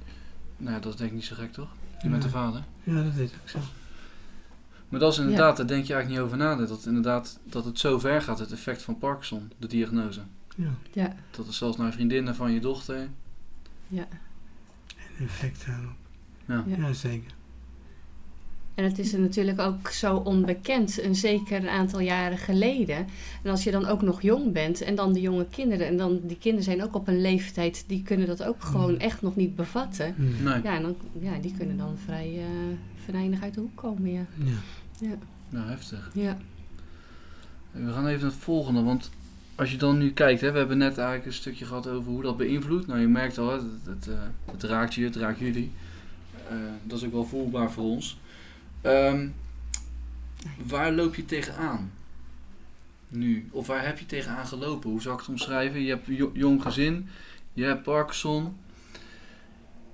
Nou, 0.56 0.74
ja, 0.74 0.80
dat 0.80 0.92
is 0.92 0.98
denk 0.98 1.10
ik 1.10 1.16
niet 1.16 1.24
zo 1.24 1.34
gek, 1.36 1.52
toch? 1.52 1.68
Je 2.02 2.08
bent 2.08 2.22
de 2.22 2.28
Ja. 2.28 2.34
vader. 2.34 2.64
Ja, 2.82 3.02
dat 3.02 3.14
is 3.14 3.30
ook 3.42 3.48
zo. 3.48 3.58
Maar 4.88 5.00
dat 5.00 5.12
is 5.12 5.18
inderdaad, 5.18 5.56
daar 5.56 5.66
denk 5.66 5.84
je 5.86 5.92
eigenlijk 5.94 6.22
niet 6.22 6.32
over 6.32 6.36
na. 6.46 6.66
Dat, 6.66 6.86
inderdaad, 6.86 7.38
dat 7.44 7.64
het 7.64 7.78
zo 7.78 7.98
ver 7.98 8.22
gaat, 8.22 8.38
het 8.38 8.52
effect 8.52 8.82
van 8.82 8.98
Parkinson, 8.98 9.52
de 9.58 9.66
diagnose. 9.66 10.20
Ja, 10.56 10.70
Ja, 10.92 11.14
Dat 11.30 11.46
het 11.46 11.54
zelfs 11.54 11.76
naar 11.76 11.92
vriendinnen 11.92 12.34
van 12.34 12.52
je 12.52 12.60
dochter. 12.60 13.08
ja. 13.88 14.06
een 15.18 15.26
effect 15.26 15.66
daarop. 15.66 15.96
Ja. 16.46 16.64
Ja. 16.66 16.76
Ja, 16.76 16.92
zeker. 16.92 17.30
En 18.76 18.84
het 18.84 18.98
is 18.98 19.12
er 19.12 19.20
natuurlijk 19.20 19.60
ook 19.60 19.88
zo 19.88 20.16
onbekend, 20.16 21.02
een 21.02 21.14
zeker 21.14 21.68
aantal 21.68 22.00
jaren 22.00 22.38
geleden. 22.38 23.06
En 23.42 23.50
als 23.50 23.64
je 23.64 23.70
dan 23.70 23.86
ook 23.86 24.02
nog 24.02 24.22
jong 24.22 24.52
bent 24.52 24.80
en 24.80 24.94
dan 24.94 25.12
de 25.12 25.20
jonge 25.20 25.46
kinderen, 25.50 25.86
en 25.86 25.96
dan 25.96 26.20
die 26.22 26.36
kinderen 26.38 26.64
zijn 26.64 26.82
ook 26.82 26.94
op 26.94 27.08
een 27.08 27.20
leeftijd, 27.20 27.84
die 27.86 28.02
kunnen 28.02 28.26
dat 28.26 28.42
ook 28.42 28.62
gewoon 28.62 28.92
Mm. 28.92 28.98
echt 28.98 29.22
nog 29.22 29.36
niet 29.36 29.56
bevatten. 29.56 30.14
Nee. 30.42 30.62
Ja, 30.62 30.76
en 30.76 30.82
dan, 30.82 30.96
ja 31.20 31.38
die 31.38 31.54
kunnen 31.58 31.76
dan 31.76 31.96
vrij 32.04 32.34
eh 32.38 32.44
venijnig 33.04 33.42
uit 33.42 33.54
de 33.54 33.60
hoek 33.60 33.76
komen, 33.76 34.12
ja. 34.12 34.26
Ja. 35.00 35.16
Nou, 35.48 35.68
heftig. 35.68 36.10
Ja, 36.14 36.36
We 37.70 37.92
gaan 37.92 38.06
even 38.06 38.20
naar 38.20 38.30
het 38.30 38.40
volgende, 38.40 38.82
want 38.82 39.10
als 39.54 39.70
je 39.70 39.76
dan 39.76 39.98
nu 39.98 40.10
kijkt, 40.12 40.40
hè, 40.40 40.52
we 40.52 40.58
hebben 40.58 40.78
net 40.78 40.98
eigenlijk 40.98 41.26
een 41.26 41.32
stukje 41.32 41.64
gehad 41.64 41.88
over 41.88 42.10
hoe 42.12 42.22
dat 42.22 42.36
beïnvloedt. 42.36 42.86
Nou, 42.86 43.00
je 43.00 43.06
merkt 43.08 43.38
al, 43.38 43.48
hè, 43.48 43.54
het, 43.54 43.64
het, 43.84 44.08
eh, 44.08 44.14
het 44.52 44.62
raakt 44.62 44.94
je, 44.94 45.04
het 45.04 45.16
raakt 45.16 45.38
jullie. 45.38 45.70
Eh, 46.48 46.56
dat 46.82 46.98
is 46.98 47.04
ook 47.04 47.12
wel 47.12 47.24
voelbaar 47.24 47.70
voor 47.72 47.84
ons. 47.84 48.18
Ehm, 48.86 49.28
waar 50.66 50.92
loop 50.92 51.14
je 51.14 51.24
tegenaan? 51.24 51.92
Nu, 53.08 53.48
of 53.50 53.66
waar 53.66 53.86
heb 53.86 53.98
je 53.98 54.06
tegenaan 54.06 54.46
gelopen? 54.46 54.90
Hoe 54.90 55.00
zou 55.02 55.14
ik 55.14 55.20
het 55.20 55.28
omschrijven? 55.28 55.80
Je 55.82 55.88
hebt 55.88 56.06
jo- 56.06 56.30
jong 56.34 56.62
gezin, 56.62 57.08
je 57.52 57.64
hebt 57.64 57.82
Parkinson, 57.82 58.56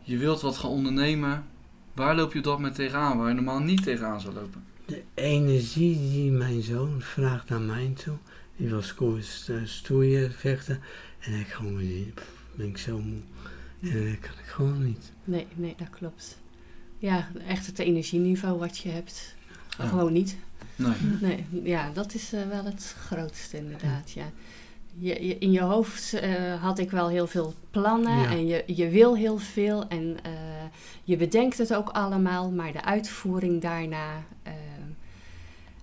je 0.02 0.16
wilt 0.16 0.40
wat 0.40 0.56
gaan 0.56 0.70
ondernemen. 0.70 1.44
Waar 1.92 2.14
loop 2.16 2.32
je 2.32 2.40
dat 2.40 2.56
moment 2.56 2.74
tegenaan, 2.74 3.18
waar 3.18 3.28
je 3.28 3.34
normaal 3.34 3.58
niet 3.60 3.82
tegenaan 3.82 4.20
zou 4.20 4.34
lopen? 4.34 4.64
De 4.86 5.02
energie 5.14 5.96
die 6.10 6.30
mijn 6.30 6.62
zoon 6.62 7.00
vraagt 7.00 7.48
naar 7.48 7.60
mij 7.60 7.92
toe, 8.04 8.16
die 8.56 8.68
wil 8.68 8.82
sco- 8.82 9.20
st- 9.20 9.50
stoeien, 9.64 10.32
vechten. 10.32 10.80
En 11.20 11.32
ik 11.40 11.46
gewoon, 11.46 11.82
pff, 12.14 12.30
ben 12.54 12.66
ik 12.68 12.78
zo 12.78 12.98
moe. 12.98 13.20
En 13.80 14.10
dat 14.10 14.18
kan 14.20 14.38
ik 14.38 14.46
gewoon 14.46 14.84
niet. 14.84 15.12
nee, 15.24 15.46
nee, 15.54 15.74
dat 15.78 15.90
klopt. 15.90 16.38
Ja, 17.02 17.28
echt 17.46 17.66
het 17.66 17.78
energieniveau 17.78 18.58
wat 18.58 18.78
je 18.78 18.88
hebt. 18.88 19.34
Ja. 19.78 19.84
Gewoon 19.86 20.12
niet. 20.12 20.36
Nee. 20.76 20.94
Nee, 21.20 21.46
ja, 21.62 21.90
dat 21.92 22.14
is 22.14 22.32
eh, 22.32 22.40
wel 22.48 22.64
het 22.64 22.94
grootste 22.98 23.56
inderdaad, 23.56 24.10
ja. 24.10 24.24
Je, 24.98 25.26
je- 25.26 25.38
in 25.38 25.50
je 25.52 25.60
hoofd 25.60 26.12
eh, 26.12 26.62
had 26.62 26.78
ik 26.78 26.90
wel 26.90 27.08
heel 27.08 27.26
veel 27.26 27.54
plannen 27.70 28.18
Ja. 28.20 28.30
en 28.30 28.46
je, 28.46 28.62
je 28.66 28.88
wil 28.88 29.16
heel 29.16 29.38
veel 29.38 29.88
en 29.88 30.16
eh, 30.22 30.32
je 31.04 31.16
bedenkt 31.16 31.58
het 31.58 31.74
ook 31.74 31.88
allemaal, 31.88 32.50
maar 32.50 32.72
de 32.72 32.84
uitvoering 32.84 33.60
daarna. 33.62 34.22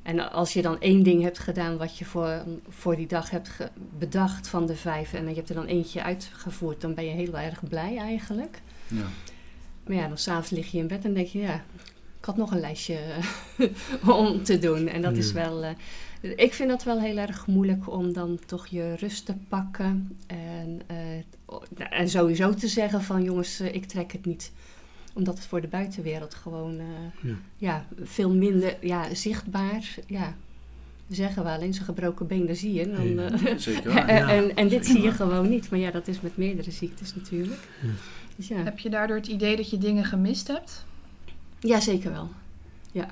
en 0.04 0.32
als 0.32 0.54
je 0.54 0.62
dan 0.62 0.80
één 0.82 1.04
ding 1.04 1.22
hebt 1.22 1.40
gedaan 1.40 1.78
wat 1.78 1.98
je 1.98 2.06
voor, 2.06 2.44
voor 2.70 2.96
die 2.96 3.08
dag 3.08 3.30
hebt 3.30 3.50
bedacht 3.98 4.48
van 4.48 4.66
de 4.66 4.76
vijf 4.76 5.14
en 5.14 5.30
je 5.30 5.36
hebt 5.36 5.50
er 5.50 5.56
dan 5.56 5.66
eentje 5.66 6.04
uitgevoerd, 6.04 6.82
dan 6.82 6.94
ben 6.94 7.06
je 7.06 7.12
heel 7.12 7.38
erg 7.38 7.68
blij 7.70 7.98
eigenlijk. 7.98 8.62
Ja. 8.88 9.06
Maar 9.90 9.98
ja, 9.98 10.08
dan 10.08 10.18
s'avonds 10.18 10.50
lig 10.50 10.72
je 10.72 10.78
in 10.78 10.88
bed 10.88 11.06
en 11.06 11.14
denk 11.14 11.28
je, 11.28 11.40
ja, 11.40 11.54
ik 12.20 12.26
had 12.26 12.38
nog 12.38 12.52
een 12.52 12.60
lijstje 12.60 13.00
om 14.06 14.44
te 14.44 14.60
doen. 14.60 14.88
En 14.88 15.02
dat 15.02 15.18
is 15.18 15.32
wel, 15.32 15.64
eh, 15.64 15.72
ik 16.36 16.54
vind 16.54 16.70
dat 16.70 16.84
wel 16.84 17.00
heel 17.02 17.18
erg 17.18 17.48
moeilijk 17.48 17.90
om 17.92 18.14
dan 18.14 18.40
toch 18.46 18.68
je 18.68 18.96
rust 18.96 19.26
te 19.26 19.34
pakken. 19.48 20.18
En, 20.28 20.82
eh, 20.88 21.98
en 22.00 22.10
sowieso 22.10 22.54
te 22.54 22.68
zeggen 22.68 23.02
van, 23.04 23.24
jongens, 23.24 23.60
eh, 23.60 23.74
ik 23.76 23.86
trek 23.86 24.12
het 24.12 24.26
niet. 24.26 24.52
Omdat 25.14 25.38
het 25.38 25.46
voor 25.48 25.62
de 25.62 25.68
buitenwereld 25.68 26.34
gewoon, 26.34 26.80
eh, 26.80 26.86
Ja. 27.30 27.36
ja, 27.58 27.86
veel 28.04 28.34
minder 28.36 28.78
ja, 28.82 29.14
zichtbaar, 29.14 29.96
ja. 30.08 30.36
Zeggen 31.10 31.44
we 31.44 31.50
alleen 31.50 31.74
zo'n 31.74 31.86
gebroken 31.86 32.28
been, 32.28 32.46
daar 32.46 32.56
zie 32.56 32.74
je. 32.74 32.92
Dan, 32.92 33.14
Ja. 33.14 33.30
eh, 33.32 33.58
Zeker 33.58 33.90
en, 33.92 33.96
waar. 34.26 34.28
En, 34.30 34.56
en 34.56 34.68
dit 34.68 34.86
zie 34.86 35.02
je 35.02 35.12
gewoon 35.12 35.50
niet. 35.50 35.70
Maar 35.70 35.80
ja, 35.80 35.92
dat 35.92 36.08
is 36.08 36.22
met 36.22 36.38
meerdere 36.38 36.72
ziektes 36.72 37.16
natuurlijk. 37.16 37.60
Dus 38.40 38.48
ja. 38.48 38.64
Heb 38.64 38.80
je 38.80 38.90
daardoor 38.90 39.18
het 39.18 39.28
idee 39.28 39.56
dat 39.56 39.70
je 39.70 39.78
dingen 39.78 40.06
gemist 40.06 40.48
hebt? 40.48 40.86
Ja, 41.60 41.80
zeker 41.80 42.12
wel. 42.12 42.30
Ja. 42.92 43.10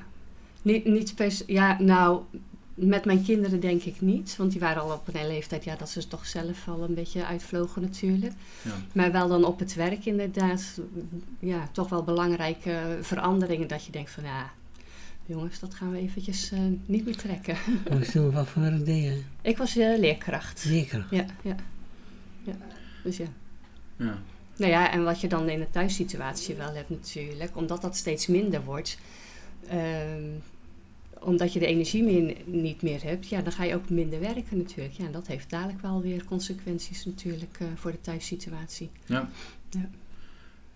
Niet, 0.61 0.85
niet 0.85 1.43
Ja, 1.47 1.81
nou, 1.81 2.21
met 2.73 3.05
mijn 3.05 3.23
kinderen 3.23 3.59
denk 3.59 3.83
ik 3.83 4.01
niet. 4.01 4.35
Want 4.35 4.51
die 4.51 4.59
waren 4.59 4.81
al 4.81 4.91
op 4.91 5.07
een 5.13 5.27
leeftijd 5.27 5.63
ja, 5.63 5.75
dat 5.75 5.89
ze 5.89 6.07
toch 6.07 6.25
zelf 6.25 6.67
al 6.67 6.83
een 6.83 6.93
beetje 6.93 7.25
uitvlogen 7.25 7.81
natuurlijk. 7.81 8.33
Ja. 8.61 8.71
Maar 8.93 9.11
wel 9.11 9.27
dan 9.27 9.45
op 9.45 9.59
het 9.59 9.75
werk 9.75 10.05
inderdaad. 10.05 10.79
Ja, 11.39 11.69
toch 11.71 11.89
wel 11.89 12.03
belangrijke 12.03 12.97
veranderingen. 13.01 13.67
Dat 13.67 13.85
je 13.85 13.91
denkt 13.91 14.11
van 14.11 14.23
ja, 14.23 14.51
jongens, 15.25 15.59
dat 15.59 15.73
gaan 15.73 15.91
we 15.91 15.97
eventjes 15.97 16.51
eh, 16.51 16.59
niet 16.85 17.05
meer 17.05 17.17
trekken. 17.17 17.57
Maar 17.89 17.97
ik 18.01 18.09
stel 18.09 18.31
wat 18.31 18.47
voor 18.47 18.61
werk 18.61 18.85
deed 18.85 19.03
je? 19.03 19.21
Ik 19.41 19.57
was 19.57 19.77
eh, 19.77 19.97
leerkracht. 19.99 20.59
Zeker. 20.59 21.07
Ja, 21.11 21.25
ja. 21.43 21.55
ja. 22.43 22.55
Dus 23.03 23.17
ja. 23.17 23.27
Ja. 23.97 24.17
Nou 24.57 24.71
ja, 24.71 24.91
en 24.91 25.03
wat 25.03 25.21
je 25.21 25.27
dan 25.27 25.49
in 25.49 25.59
de 25.59 25.69
thuissituatie 25.69 26.55
wel 26.55 26.73
hebt 26.73 26.89
natuurlijk, 26.89 27.57
omdat 27.57 27.81
dat 27.81 27.95
steeds 27.95 28.27
minder 28.27 28.63
wordt, 28.63 28.97
ehm, 29.67 30.23
omdat 31.19 31.53
je 31.53 31.59
de 31.59 31.65
energie 31.65 32.03
meer, 32.03 32.35
niet 32.45 32.81
meer 32.81 33.03
hebt, 33.03 33.27
ja, 33.27 33.41
dan 33.41 33.51
ga 33.51 33.63
je 33.63 33.75
ook 33.75 33.89
minder 33.89 34.19
werken 34.19 34.57
natuurlijk. 34.57 34.93
Ja, 34.93 35.05
en 35.05 35.11
dat 35.11 35.27
heeft 35.27 35.49
dadelijk 35.49 35.81
wel 35.81 36.01
weer 36.01 36.25
consequenties 36.25 37.05
natuurlijk 37.05 37.57
eh, 37.59 37.67
voor 37.75 37.91
de 37.91 38.01
thuissituatie. 38.01 38.89
Ja. 39.05 39.29
Ja. 39.69 39.89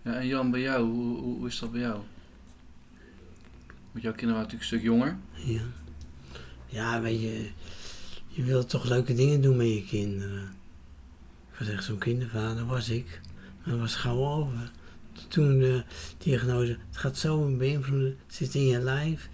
ja. 0.01 0.13
En 0.13 0.27
Jan, 0.27 0.51
bij 0.51 0.61
jou, 0.61 0.91
hoe, 0.91 1.17
hoe, 1.17 1.37
hoe 1.37 1.47
is 1.47 1.59
dat 1.59 1.71
bij 1.71 1.81
jou? 1.81 1.99
Want 3.91 4.03
jouw 4.03 4.13
kinderen 4.13 4.41
waren 4.41 4.41
natuurlijk 4.41 4.61
een 4.61 4.77
stuk 4.77 4.81
jonger. 4.81 5.17
Ja. 5.45 5.61
Ja, 6.67 7.01
weet 7.01 7.21
je, 7.21 7.49
je 8.27 8.43
wilt 8.43 8.69
toch 8.69 8.85
leuke 8.85 9.13
dingen 9.13 9.41
doen 9.41 9.57
met 9.57 9.67
je 9.67 9.85
kinderen. 9.85 10.43
Ik 11.51 11.59
was 11.59 11.67
echt 11.67 11.83
zo'n 11.83 11.97
kindervader, 11.97 12.65
was 12.65 12.89
ik. 12.89 13.21
Dat 13.71 13.79
was 13.79 13.95
gauw 13.95 14.25
over. 14.25 14.71
Toen 15.27 15.59
de 15.59 15.83
diagnose, 16.17 16.77
het 16.87 16.97
gaat 16.97 17.17
zo 17.17 17.55
beïnvloeden, 17.57 18.17
het 18.25 18.35
zit 18.35 18.55
in 18.55 18.67
je 18.67 18.79
lijf. 18.79 19.29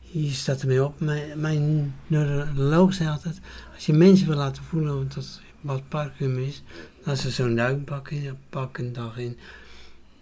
je 0.00 0.30
staat 0.30 0.60
ermee 0.60 0.84
op. 0.84 1.00
Mijn, 1.00 1.40
mijn 1.40 1.94
neuroloog 2.06 2.94
zei 2.94 3.08
altijd, 3.08 3.40
als 3.74 3.86
je 3.86 3.92
mensen 3.92 4.26
wil 4.26 4.36
laten 4.36 4.62
voelen 4.62 5.08
dat 5.14 5.40
wat 5.60 5.88
Parkinson 5.88 6.42
is, 6.42 6.62
dan 7.04 7.16
ze 7.16 7.30
zo'n 7.30 7.54
duik 7.54 7.84
pakken, 7.84 8.22
ja, 8.22 8.34
pak 8.50 8.78
een 8.78 8.92
dag 8.92 9.18
in. 9.18 9.38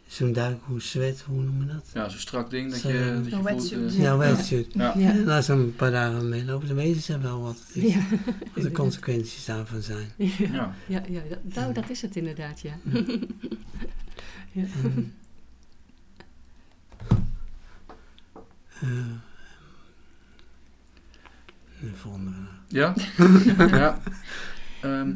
Zo'n 0.07 0.33
duik, 0.33 0.59
hoe 0.63 0.81
zwet, 0.83 1.21
hoe 1.27 1.43
noem 1.43 1.61
je 1.61 1.67
dat? 1.67 1.91
Ja, 1.95 2.09
zo'n 2.09 2.19
strak 2.19 2.51
ding 2.51 2.71
dat 2.71 2.81
Zo, 2.81 2.89
je, 2.89 3.21
dat 3.23 3.33
voelt, 3.33 3.43
wetsuit. 3.45 3.93
eh, 3.93 3.99
Ja, 3.99 4.17
wetsuit. 4.17 4.67
Ja. 4.73 4.95
Ja. 4.99 5.11
En 5.11 5.29
als 5.29 5.47
ze 5.47 5.53
een 5.53 5.75
paar 5.77 5.91
dagen 5.91 6.29
mee 6.29 6.45
lopen, 6.45 6.67
dan 6.69 6.77
weten 6.77 7.03
ze 7.03 7.19
wel 7.19 7.41
wat 7.43 7.59
het 7.67 7.85
is. 7.85 7.95
Ja. 7.95 8.01
Wat 8.55 8.63
de 8.65 8.73
consequenties 8.73 9.45
daarvan 9.45 9.83
zijn. 9.83 10.09
Ja, 10.17 10.27
Ja. 10.39 10.75
ja, 10.87 11.03
ja, 11.09 11.21
dat, 11.29 11.39
nou, 11.55 11.73
dat 11.75 11.91
is 11.91 12.03
het 12.03 12.17
inderdaad, 12.17 12.61
ja. 12.61 12.75
ja. 14.53 14.65
En, 14.83 15.13
eh, 18.81 18.89
de 21.81 21.95
volgende 21.95 22.31
vraag. 22.31 22.61
Ja? 22.69 22.95
ja. 23.79 24.01
Ehm, 24.83 25.11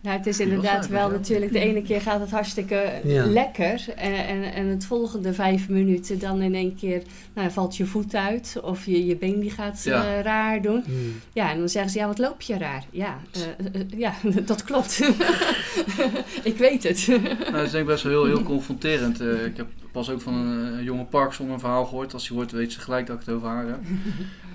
Nou, 0.00 0.16
het 0.16 0.26
is 0.26 0.40
inderdaad 0.40 0.88
wel 0.88 1.10
natuurlijk, 1.10 1.52
de 1.52 1.58
ene 1.58 1.82
keer 1.82 2.00
gaat 2.00 2.20
het 2.20 2.30
hartstikke 2.30 2.92
Ja. 3.04 3.26
lekker. 3.26 3.84
En, 3.96 4.12
en, 4.26 4.42
en 4.52 4.66
het 4.66 4.84
volgende 4.84 5.32
vijf 5.34 5.68
minuten 5.68 6.18
dan 6.18 6.42
in 6.42 6.54
één 6.54 6.76
keer 6.76 7.02
nou, 7.34 7.50
valt 7.50 7.76
je 7.76 7.86
voet 7.86 8.14
uit 8.14 8.56
of 8.62 8.86
je, 8.86 9.06
je 9.06 9.16
been 9.16 9.40
die 9.40 9.50
gaat 9.50 9.82
Ja. 9.84 10.06
eh, 10.16 10.20
raar 10.22 10.62
doen. 10.62 10.82
Hmm. 10.86 11.12
Ja, 11.32 11.50
en 11.50 11.58
dan 11.58 11.68
zeggen 11.68 11.90
ze, 11.90 11.98
ja, 11.98 12.06
wat 12.06 12.18
loop 12.18 12.40
je 12.40 12.58
raar? 12.58 12.84
Ja, 12.90 13.18
eh, 13.32 13.42
eh, 13.80 13.86
ja 13.96 14.14
dat 14.46 14.64
klopt. 14.64 15.00
ik 16.42 16.56
weet 16.58 16.82
het. 16.82 17.06
nou, 17.06 17.52
dat 17.52 17.62
is 17.64 17.70
denk 17.70 17.82
ik 17.82 17.86
best 17.86 18.02
wel 18.02 18.12
heel, 18.12 18.24
heel 18.36 18.42
confronterend. 18.54 19.20
Eh, 19.20 19.44
ik 19.44 19.56
heb 19.56 19.66
pas 19.92 20.10
ook 20.10 20.20
van 20.20 20.34
een, 20.34 20.72
een 20.78 20.84
jonge 20.84 21.04
Parkinson 21.04 21.50
een 21.50 21.60
verhaal 21.60 21.84
gehoord. 21.84 22.12
Als 22.14 22.28
hij 22.28 22.36
hoort, 22.36 22.50
weet 22.52 22.72
ze 22.72 22.80
gelijk 22.80 23.06
dat 23.06 23.20
ik 23.20 23.26
het 23.26 23.34
over 23.34 23.48
haar 23.48 23.66
heb. 23.66 23.78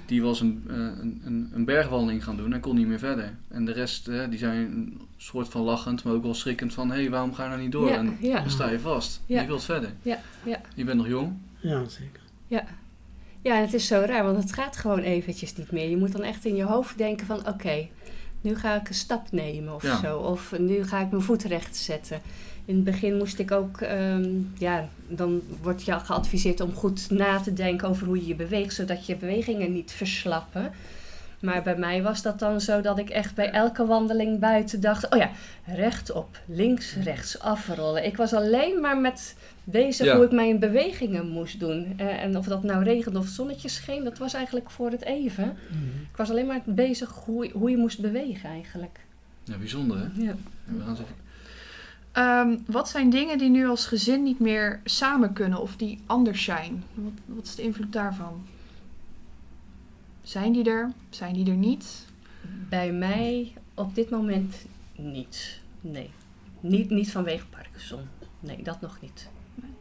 Die 0.06 0.22
was 0.22 0.42
een, 0.42 0.63
eh, 0.68 0.76
een, 0.76 1.22
een, 1.26 1.52
een 1.54 1.66
bergwandeling 1.66 2.24
gaan 2.24 2.38
doen 2.38 2.54
en 2.54 2.60
kon 2.60 2.76
niet 2.76 2.88
meer 2.88 3.00
verder. 3.00 3.34
En 3.48 3.66
de 3.66 3.72
rest, 3.72 4.06
die 4.30 4.38
zijn 4.38 4.58
een 4.58 5.02
soort 5.18 5.48
van 5.48 5.62
lachend, 5.62 6.04
maar 6.04 6.13
ook 6.13 6.24
wel 6.24 6.34
schrikkend 6.34 6.74
van... 6.74 6.89
Hé, 6.92 6.96
hey, 7.02 7.10
waarom 7.10 7.34
ga 7.34 7.44
je 7.44 7.50
nou 7.50 7.62
niet 7.62 7.72
door? 7.72 7.89
Ja, 7.89 7.96
en 7.96 8.18
ja. 8.20 8.39
dan 8.39 8.50
sta 8.50 8.70
je 8.70 8.80
vast. 8.80 9.22
Ja. 9.26 9.42
Je 9.42 9.48
wilt 9.48 9.63
verder. 9.63 9.94
Ja, 10.02 10.20
ja. 10.44 10.62
Je 10.76 10.84
bent 10.84 10.98
nog 10.98 11.08
jong. 11.08 11.34
Ja, 11.60 11.88
zeker. 11.88 12.22
Ja, 13.44 13.56
en 13.56 13.62
het 13.62 13.74
is 13.74 13.88
zo 13.88 14.04
raar, 14.06 14.24
want 14.24 14.38
het 14.38 14.54
gaat 14.54 14.78
gewoon 14.78 15.00
eventjes 15.00 15.56
niet 15.56 15.72
meer. 15.72 15.89
Je 15.89 15.98
moet 15.98 16.12
dan 16.12 16.24
echt 16.24 16.46
in 16.46 16.56
je 16.56 16.63
hoofd 16.63 16.98
denken 16.98 17.26
van, 17.26 17.48
oké, 17.48 17.88
nu 18.42 18.56
ga 18.56 18.76
ik 18.76 18.89
een 18.89 18.96
stap 18.96 19.32
nemen 19.32 19.76
of 19.76 19.84
Ja. 19.84 20.00
zo. 20.00 20.18
Of 20.18 20.58
nu 20.58 20.84
ga 20.84 21.00
ik 21.00 21.12
mijn 21.12 21.24
voet 21.24 21.44
recht 21.44 21.76
zetten. 21.76 22.22
In 22.65 22.76
het 22.76 22.84
begin 22.84 23.17
moest 23.17 23.39
ik 23.39 23.52
ook, 23.52 23.82
ehm, 23.82 24.30
ja, 24.58 24.88
dan 25.08 25.41
wordt 25.62 25.84
je 25.84 25.99
geadviseerd 25.99 26.60
om 26.62 26.73
goed 26.73 27.10
na 27.10 27.39
te 27.39 27.54
denken 27.54 27.88
over 27.88 28.08
hoe 28.08 28.17
je 28.17 28.28
je 28.28 28.36
beweegt, 28.36 28.73
zodat 28.76 29.06
je 29.06 29.15
bewegingen 29.15 29.73
niet 29.73 29.91
verslappen. 29.91 30.71
Maar 31.39 31.63
bij 31.63 31.76
mij 31.78 32.02
was 32.04 32.21
dat 32.21 32.39
dan 32.39 32.62
zo 32.62 32.82
dat 32.82 32.99
ik 32.99 33.10
echt 33.10 33.36
bij 33.36 33.49
elke 33.52 33.86
wandeling 33.86 34.39
buiten 34.39 34.82
dacht, 34.82 35.10
oh 35.13 35.17
ja, 35.19 35.32
rechtop, 35.65 36.39
links, 36.45 36.95
rechts, 37.04 37.39
afrollen. 37.39 38.06
Ik 38.06 38.17
was 38.17 38.34
alleen 38.34 38.80
maar 38.82 38.97
met 38.97 39.36
bezig 39.63 40.06
Ja. 40.06 40.15
hoe 40.15 40.26
ik 40.26 40.32
mijn 40.32 40.60
bewegingen 40.60 41.28
moest 41.30 41.60
doen. 41.60 41.93
Eh, 41.97 42.23
en 42.23 42.38
of 42.38 42.45
dat 42.45 42.63
nou 42.63 42.84
regende 42.84 43.19
of 43.19 43.28
zonnetje 43.28 43.69
scheen, 43.69 44.04
dat 44.04 44.17
was 44.17 44.34
eigenlijk 44.34 44.69
voor 44.69 44.91
het 44.91 45.04
even. 45.04 45.43
Hmm. 45.43 45.89
Ik 46.12 46.17
was 46.17 46.30
alleen 46.30 46.45
maar 46.45 46.62
bezig 46.65 47.10
hoe, 47.26 47.49
hoe 47.54 47.69
je 47.69 47.78
moest 47.78 48.02
bewegen 48.02 48.49
eigenlijk. 48.49 48.99
Ja, 49.43 49.58
bijzonder 49.58 49.97
hè? 49.97 50.21
Ja. 50.21 50.30
En 50.67 50.78
we 50.78 50.80
gaan 50.80 50.89
eens 50.89 50.99
even- 50.99 51.21
Ehm, 52.13 52.58
wat 52.65 52.89
zijn 52.89 53.10
dingen 53.10 53.38
die 53.38 53.49
nu 53.49 53.67
als 53.67 53.86
gezin 53.86 54.23
niet 54.23 54.39
meer 54.39 54.80
samen 54.84 55.34
kunnen 55.34 55.62
of 55.62 55.76
die 55.76 55.99
anders 56.06 56.43
zijn? 56.43 56.84
Wat, 56.93 57.12
wat 57.26 57.45
is 57.45 57.56
de 57.56 57.62
invloed 57.62 57.93
daarvan? 57.93 58.45
Zijn 60.21 60.54
die 60.54 60.69
er? 60.69 60.91
Zijn 61.10 61.34
die 61.34 61.49
er 61.49 61.56
niet? 61.58 62.06
Bij 62.69 62.91
mij 62.91 63.54
op 63.73 63.95
dit 63.95 64.10
moment 64.10 64.56
niet. 64.95 65.60
Nee. 65.82 66.10
Niet, 66.60 66.89
niet 66.89 67.12
vanwege 67.12 67.45
Parkinson. 67.45 68.02
Nee, 68.39 68.63
dat 68.63 68.82
nog 68.82 68.97
niet. 69.02 69.30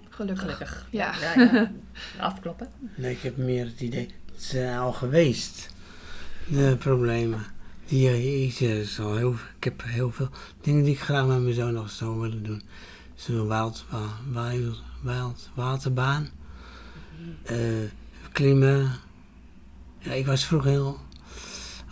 Gelukkig. 0.09 0.43
Gelukkig. 0.43 0.89
Ja. 0.91 1.15
ja, 1.21 1.43
ja. 1.43 1.71
Afkloppen. 2.19 2.69
Nee, 2.95 3.13
ik 3.13 3.23
heb 3.23 3.37
meer 3.37 3.65
het 3.65 3.81
idee, 3.81 4.09
het 4.33 4.43
zijn 4.43 4.79
al 4.79 4.93
geweest, 4.93 5.75
de 6.49 6.77
problemen. 6.79 7.45
Ik, 7.93 8.61
eh, 8.61 8.81
zo 8.81 9.15
heel, 9.15 9.35
ik 9.57 9.65
heb 9.65 9.83
heel 9.85 10.11
veel 10.13 10.29
dingen 10.61 10.85
die 10.85 10.93
ik 10.95 11.01
graag 11.01 11.27
met 11.27 11.43
mijn 11.43 11.55
zoon 11.55 11.73
nog 11.73 11.91
zou 11.91 12.21
willen 12.21 12.43
doen. 12.43 12.63
Zo'n 13.15 13.49
wild, 13.49 13.85
wild, 14.33 14.83
wild 15.03 15.51
waterbaan, 15.55 16.29
eh, 17.43 17.57
klimmen. 18.33 18.91
Ja, 19.99 20.13
ik 20.13 20.27
was 20.27 20.45
vroeger 20.45 20.71
heel 20.71 21.01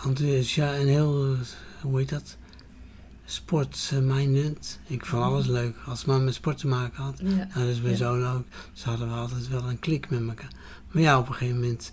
enthousiast 0.05 0.75
en 0.81 0.87
heel, 0.87 1.37
hoe 1.83 1.99
heet 1.99 2.09
dat, 2.09 2.37
sportminded. 3.25 4.81
Ik 4.87 5.07
vond 5.07 5.23
alles 5.23 5.47
leuk, 5.47 5.77
als 5.87 5.99
het 5.99 6.07
maar 6.09 6.21
met 6.21 6.35
sport 6.35 6.59
te 6.59 6.67
maken 6.67 7.03
had. 7.03 7.19
Ja. 7.23 7.29
Ja, 7.29 7.49
dat 7.55 7.69
is 7.69 7.81
mijn 7.81 7.93
Ja. 7.93 7.97
zoon 7.99 8.27
ook. 8.27 8.45
Ze 8.73 8.89
hadden 8.89 9.09
we 9.09 9.15
altijd 9.15 9.49
wel 9.49 9.69
een 9.69 9.79
klik 9.79 10.11
met 10.11 10.21
elkaar. 10.29 10.53
Maar 10.91 11.03
ja, 11.03 11.19
op 11.19 11.29
een 11.29 11.35
gegeven 11.35 11.61
moment 11.61 11.93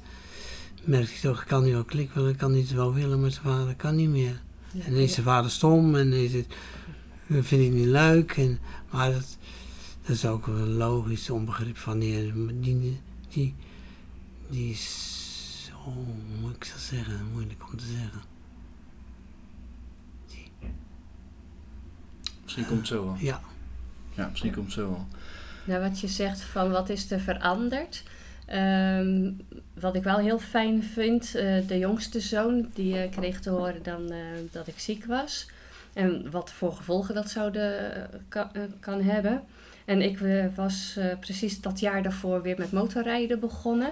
merkte 0.88 1.14
ik 1.14 1.20
toch, 1.20 1.42
ik 1.42 1.48
kan 1.48 1.64
niet 1.64 1.74
wel 1.74 1.84
klik 1.84 2.12
willen, 2.12 2.32
ik 2.32 2.38
kan 2.38 2.52
niet 2.52 2.72
wel 2.72 2.94
willen, 2.94 3.22
maar 3.22 3.32
zijn 3.32 3.44
vader 3.44 3.76
kan 3.76 3.96
niet 3.96 4.10
meer. 4.10 4.42
Ja. 4.72 4.84
En 4.84 4.92
dan 4.92 5.02
is 5.02 5.14
zijn 5.14 5.26
vader 5.26 5.52
stom 5.52 5.96
en 5.96 6.10
dan 6.10 6.20
is 6.20 6.34
het, 6.34 6.48
dat 7.28 7.46
vind 7.46 7.62
ik 7.64 7.72
niet 7.72 7.86
leuk. 7.86 8.32
En, 8.32 8.60
maar 8.90 9.12
dat, 9.12 9.38
dat 10.02 10.16
is 10.16 10.26
ook 10.26 10.46
wel 10.46 10.66
logisch 10.66 11.30
onbegrip 11.30 11.78
van 11.78 12.00
die, 12.00 12.34
die, 12.60 13.02
die, 13.30 13.56
die 14.50 14.72
is, 14.72 15.72
oh, 15.76 15.84
hoe 15.84 16.06
moet 16.42 16.56
ik 16.56 16.70
dat 16.72 16.82
zeggen, 16.82 17.28
moeilijk 17.32 17.70
om 17.72 17.78
te 17.78 17.86
zeggen. 17.86 18.36
Misschien 22.44 22.66
komt 22.66 22.80
het 22.80 22.88
zo 22.88 23.06
wel. 23.06 23.16
Ja, 23.20 23.42
Ja, 24.14 24.28
misschien 24.30 24.54
komt 24.54 24.66
het 24.66 24.74
zo 24.74 24.90
wel. 24.90 25.08
Nou, 25.66 25.82
wat 25.82 26.00
je 26.00 26.08
zegt 26.08 26.42
van 26.42 26.70
wat 26.70 26.90
is 26.90 27.12
er 27.12 27.20
veranderd. 27.20 28.04
Ehm, 28.48 29.32
wat 29.80 29.96
ik 29.96 30.04
wel 30.04 30.18
heel 30.18 30.40
fijn 30.40 30.84
vind, 30.84 31.36
eh, 31.36 31.68
de 31.68 31.78
jongste 31.78 32.20
zoon, 32.20 32.70
die 32.74 32.98
eh, 33.02 33.12
kreeg 33.12 33.40
te 33.40 33.50
horen 33.50 33.84
dan 33.84 34.12
eh, 34.12 34.18
dat 34.52 34.68
ik 34.68 34.80
ziek 34.80 35.06
was. 35.06 35.48
En 35.94 36.32
wat 36.32 36.52
voor 36.52 36.74
gevolgen 36.74 37.16
dat 37.16 37.30
zouden 37.30 37.92
ka- 38.28 38.50
eh, 38.54 38.62
kan 38.80 39.02
hebben. 39.02 39.44
En 39.86 40.02
ik 40.02 40.20
was 40.56 41.00
precies 41.20 41.62
dat 41.62 41.80
jaar 41.80 42.04
daarvoor 42.04 42.42
weer 42.42 42.56
met 42.58 42.72
motorrijden 42.72 43.40
begonnen. 43.40 43.92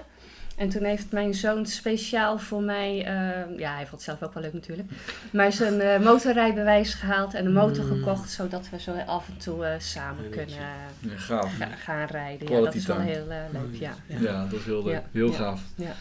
En 0.56 0.68
toen 0.68 0.84
heeft 0.84 1.12
mijn 1.12 1.34
zoon 1.34 1.66
speciaal 1.66 2.38
voor 2.38 2.62
mij, 2.62 2.98
eh, 3.04 3.58
ja, 3.58 3.74
hij 3.74 3.86
vond 3.86 3.90
het 3.90 4.02
zelf 4.02 4.22
ook 4.22 4.34
wel 4.34 4.42
leuk 4.42 4.52
natuurlijk, 4.52 4.88
maar 5.32 5.52
zijn 5.52 5.80
eh, 5.80 6.00
motorrijbewijs 6.04 6.94
gehaald 6.94 7.34
en 7.34 7.46
een 7.46 7.52
motor 7.52 7.84
Mm. 7.84 7.90
gekocht, 7.96 8.30
zodat 8.30 8.68
we 8.70 8.80
zo 8.80 8.92
af 8.92 9.28
en 9.28 9.36
toe 9.36 9.64
eh, 9.64 9.80
samen 9.80 10.24
Ja, 10.24 10.30
kunnen 10.30 10.56
eh, 10.56 11.10
Ja, 11.10 11.16
gaaf. 11.16 11.56
ga- 11.56 11.66
gaan 11.76 12.06
rijden. 12.06 12.48
Ja, 12.52 12.60
dat 12.60 12.74
is 12.74 12.86
wel 12.86 12.98
heel 13.00 13.26
leuk, 13.28 13.74
ja. 13.80 13.94
Ja, 14.06 14.46
dat 14.50 14.58
is 14.60 14.64
heel 14.64 14.84
leuk. 14.84 14.92
Ja. 14.94 15.02
Heel 15.12 15.30
Ja. 15.30 15.36
gaaf. 15.36 15.60
Ja. 15.74 15.94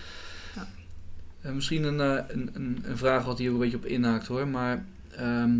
Eh, 1.42 1.52
misschien 1.52 1.84
een, 1.84 2.00
eh, 2.02 2.24
een, 2.28 2.50
een, 2.54 2.84
een 2.88 2.98
vraag 2.98 3.26
wat 3.26 3.38
hier 3.38 3.48
ook 3.50 3.54
een 3.56 3.62
beetje 3.62 3.78
op 3.78 3.86
inhaakt 3.86 4.28
hoor. 4.28 4.48
Maar 4.48 4.84
ehm, 5.16 5.52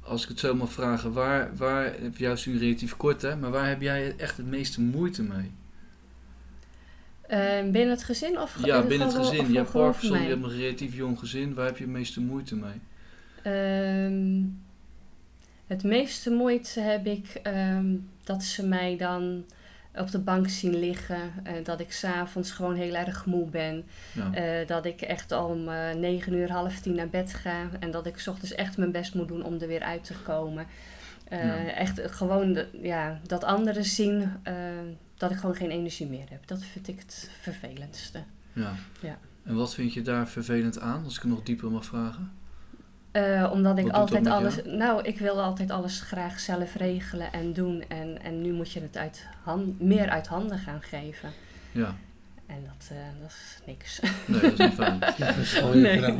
als 0.00 0.22
ik 0.22 0.28
het 0.28 0.38
zo 0.38 0.54
mag 0.54 0.72
vragen, 0.72 1.12
waar, 1.12 1.50
waar, 1.56 1.92
voor 2.00 2.10
jou 2.20 2.34
is 2.34 2.44
het 2.44 2.54
nu 2.54 2.60
relatief 2.60 2.96
kort 2.96 3.22
hè, 3.22 3.36
maar 3.36 3.50
waar 3.50 3.68
heb 3.68 3.80
jij 3.80 4.14
echt 4.16 4.36
het 4.36 4.46
meeste 4.46 4.80
moeite 4.80 5.22
mee? 5.22 5.50
Eh, 7.34 7.70
binnen 7.70 7.88
het 7.90 8.04
gezin 8.04 8.38
of 8.40 8.64
Ja, 8.64 8.76
eh, 8.80 8.86
binnen 8.86 9.06
het 9.06 9.16
gezin. 9.16 9.50
Je 9.52 9.56
hebt 9.58 9.70
Parkinson, 9.72 10.22
je 10.22 10.28
hebt 10.28 10.42
een 10.44 10.50
relatief 10.56 10.94
jong 10.94 11.18
gezin. 11.18 11.54
Waar 11.54 11.66
heb 11.66 11.76
je 11.76 11.84
het 11.84 11.92
meeste 11.92 12.20
moeite 12.20 12.56
mee? 12.56 12.80
Ehm, 13.42 14.42
het 15.66 15.82
meeste 15.82 16.30
moeite 16.30 16.80
heb 16.80 17.06
ik 17.06 17.40
ehm, 17.42 17.86
dat 18.24 18.42
ze 18.42 18.66
mij 18.66 18.96
dan 18.96 19.44
op 19.94 20.10
de 20.10 20.18
bank 20.18 20.48
zien 20.48 20.78
liggen. 20.78 21.18
en 21.42 21.62
dat 21.62 21.80
ik 21.80 21.92
s'avonds 21.92 22.50
gewoon 22.50 22.74
heel 22.74 22.94
erg 22.94 23.26
moe 23.26 23.48
ben. 23.48 23.84
Ja. 24.12 24.32
Eh, 24.34 24.66
dat 24.66 24.84
ik 24.84 25.00
echt 25.00 25.32
om 25.32 25.68
eh, 25.68 25.94
negen 25.94 26.32
uur, 26.32 26.50
half 26.52 26.80
tien 26.80 26.94
naar 26.94 27.08
bed 27.08 27.34
ga. 27.34 27.68
En 27.80 27.90
dat 27.90 28.06
ik 28.06 28.18
's 28.18 28.26
ochtends 28.26 28.54
echt 28.54 28.76
mijn 28.78 28.92
best 28.92 29.14
moet 29.14 29.28
doen 29.28 29.44
om 29.44 29.58
er 29.60 29.68
weer 29.68 29.82
uit 29.82 30.04
te 30.04 30.14
komen. 30.24 30.66
Eh, 31.28 31.44
Ja. 31.44 31.72
Echt 31.74 32.00
gewoon 32.04 32.52
de- 32.52 32.68
ja, 32.82 33.20
dat 33.26 33.44
anderen 33.44 33.84
zien 33.84 34.32
eh, 34.42 34.54
dat 35.28 35.32
ik 35.34 35.40
gewoon 35.40 35.54
geen 35.56 35.70
energie 35.70 36.06
meer 36.06 36.26
heb. 36.30 36.46
Dat 36.46 36.62
vind 36.62 36.88
ik 36.88 36.98
het 36.98 37.30
vervelendste. 37.40 38.22
ja. 38.52 38.74
Ja. 39.00 39.18
En 39.44 39.54
wat 39.54 39.74
vind 39.74 39.92
je 39.92 40.02
daar 40.02 40.28
vervelend 40.28 40.80
aan, 40.80 41.04
als 41.04 41.16
ik 41.16 41.22
het 41.22 41.30
nog 41.30 41.42
dieper 41.42 41.70
mag 41.70 41.84
vragen? 41.84 42.32
Eh, 43.12 43.50
omdat 43.52 43.78
ik 43.78 43.88
altijd 43.88 44.26
alles. 44.26 44.54
jou? 44.54 44.76
Nou, 44.76 45.02
ik 45.02 45.18
wil 45.18 45.42
altijd 45.42 45.70
alles 45.70 46.00
graag 46.00 46.40
zelf 46.40 46.74
regelen 46.74 47.32
en 47.32 47.52
doen. 47.52 47.84
En, 47.88 48.22
en 48.22 48.42
nu 48.42 48.52
moet 48.52 48.72
je 48.72 48.80
het 48.80 48.96
uit 48.96 49.26
han- 49.42 49.76
meer 49.78 50.08
uit 50.08 50.26
handen 50.26 50.58
gaan 50.58 50.82
geven. 50.82 51.30
Ja, 51.72 51.94
En 52.46 52.56
dat, 52.64 52.88
eh, 52.90 52.96
dat 53.20 53.30
is 53.30 53.58
niks. 53.66 54.00
nee, 54.26 54.40
dat 54.40 54.52
is 54.52 54.58
niet 54.58 54.72
fijn. 54.74 54.98
dat 55.18 55.36
is 55.36 55.60
Nee. 55.74 56.14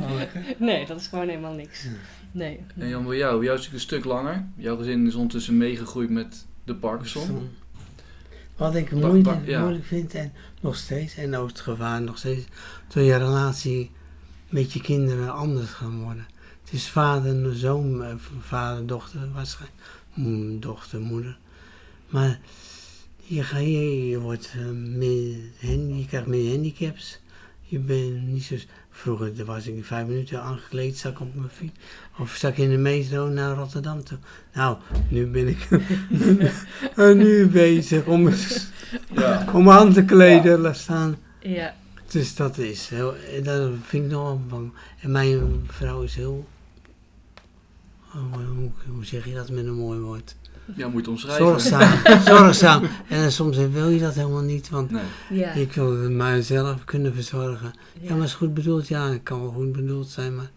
nee, 0.59 0.87
dat 0.87 1.01
is 1.01 1.07
gewoon 1.07 1.29
helemaal 1.29 1.55
niks. 1.55 1.87
Nee. 2.33 2.61
En 2.77 2.89
Jan, 2.89 3.05
bij 3.07 3.17
jou, 3.17 3.45
jou 3.45 3.59
is 3.59 3.65
het 3.65 3.75
een 3.75 3.81
stuk 3.81 4.05
langer. 4.05 4.45
Jouw 4.57 4.77
gezin 4.77 5.07
is 5.07 5.15
ondertussen 5.15 5.57
meegegroeid 5.57 6.11
met 6.11 6.47
de 6.65 6.75
Parkinson. 6.75 7.51
Wat 8.57 8.75
ik 8.75 8.91
moeilijk, 8.93 9.23
pa- 9.23 9.41
ja. 9.45 9.61
moeilijk 9.61 9.85
vind 9.85 10.15
en 10.15 10.33
nog 10.61 10.77
steeds, 10.77 11.15
en 11.15 11.37
ook 11.37 11.49
het 11.49 11.61
gevaar 11.61 12.03
nog 12.03 12.19
steeds, 12.19 12.47
dat 12.89 13.05
je 13.05 13.17
relatie 13.17 13.91
met 14.49 14.73
je 14.73 14.81
kinderen 14.81 15.33
anders 15.33 15.71
gaan 15.71 16.03
worden. 16.03 16.27
Het 16.65 16.73
is 16.73 16.89
vader 16.89 17.45
en 17.45 17.57
zoon, 17.57 18.05
eh, 18.05 18.15
vader, 18.41 18.87
dochter, 18.87 19.33
waarschijnlijk, 19.33 19.81
mm, 20.15 20.61
dochter, 20.61 21.01
moeder. 21.01 21.39
Maar 22.09 22.41
je, 23.17 23.43
ga, 23.43 23.59
je, 23.59 24.07
je 24.09 24.21
wordt 24.21 24.53
eh, 24.57 24.71
meer, 24.71 25.37
je 25.61 26.05
krijgt 26.09 26.27
meer 26.27 26.51
handicaps. 26.51 27.21
Je 27.63 27.79
bent 27.79 28.27
niet 28.27 28.45
zo... 28.45 28.57
Vroeger 28.97 29.37
daar 29.37 29.47
was 29.47 29.67
ik 29.67 29.85
vijf 29.85 30.07
minuten 30.07 30.43
aangekleed, 30.43 30.99
zat 30.99 31.13
ik 31.13 31.21
op 31.21 31.35
mijn 31.35 31.49
fiets. 31.49 31.79
Of 32.19 32.31
zat 32.35 32.51
ik 32.51 32.59
in 32.59 32.71
de 32.71 32.77
metro 32.77 33.29
naar 33.29 33.57
Rotterdam 33.57 34.05
toe. 34.05 34.19
Nou, 34.55 34.77
nu 35.09 35.27
ben 35.27 35.49
ik 35.49 35.69
en 36.97 37.17
nu 37.17 37.47
bezig 37.49 38.07
om, 38.07 38.29
Ja. 39.15 39.47
om 39.53 39.71
aan 39.71 39.93
te 39.93 40.05
kleden, 40.05 40.61
laat 40.61 40.77
staan. 40.77 41.17
Ja. 41.41 41.75
Dus 42.11 42.35
dat 42.35 42.59
is 42.59 42.89
heel, 42.89 43.15
dat 43.43 43.71
vind 43.83 44.05
ik 44.05 44.11
nog 44.11 44.23
wel 44.23 44.41
bang. 44.49 44.73
En 45.01 45.11
mijn 45.11 45.65
vrouw 45.67 46.03
is 46.03 46.15
heel, 46.15 46.49
oh, 48.15 48.33
hoe, 48.35 48.71
hoe 48.95 49.05
zeg 49.05 49.25
je 49.25 49.35
dat 49.35 49.51
met 49.51 49.67
een 49.67 49.75
mooi 49.75 49.99
woord? 50.01 50.37
Ja, 50.77 50.89
moet 50.89 51.05
je 51.05 51.11
omschrijven. 51.11 51.45
Zorgzaam, 51.47 51.99
zorgzaam. 52.37 52.83
En 53.09 53.33
soms 53.33 53.57
wil 53.57 53.89
je 53.89 54.01
dat 54.01 54.15
helemaal 54.15 54.43
niet, 54.43 54.69
want 54.71 54.91
Nee. 54.91 55.03
Ja. 55.31 55.53
ik 55.53 55.73
wil 55.73 56.11
mijzelf 56.11 56.85
kunnen 56.85 57.15
verzorgen. 57.15 57.73
Ja, 58.01 58.09
Ja. 58.09 58.15
maar 58.15 58.25
is 58.25 58.35
goed 58.35 58.55
bedoeld, 58.55 58.89
ja, 58.89 59.09
het 59.11 59.23
kan 59.23 59.41
wel 59.41 59.51
goed 59.51 59.73
bedoeld 59.73 60.09
zijn, 60.09 60.37
maar 60.37 60.51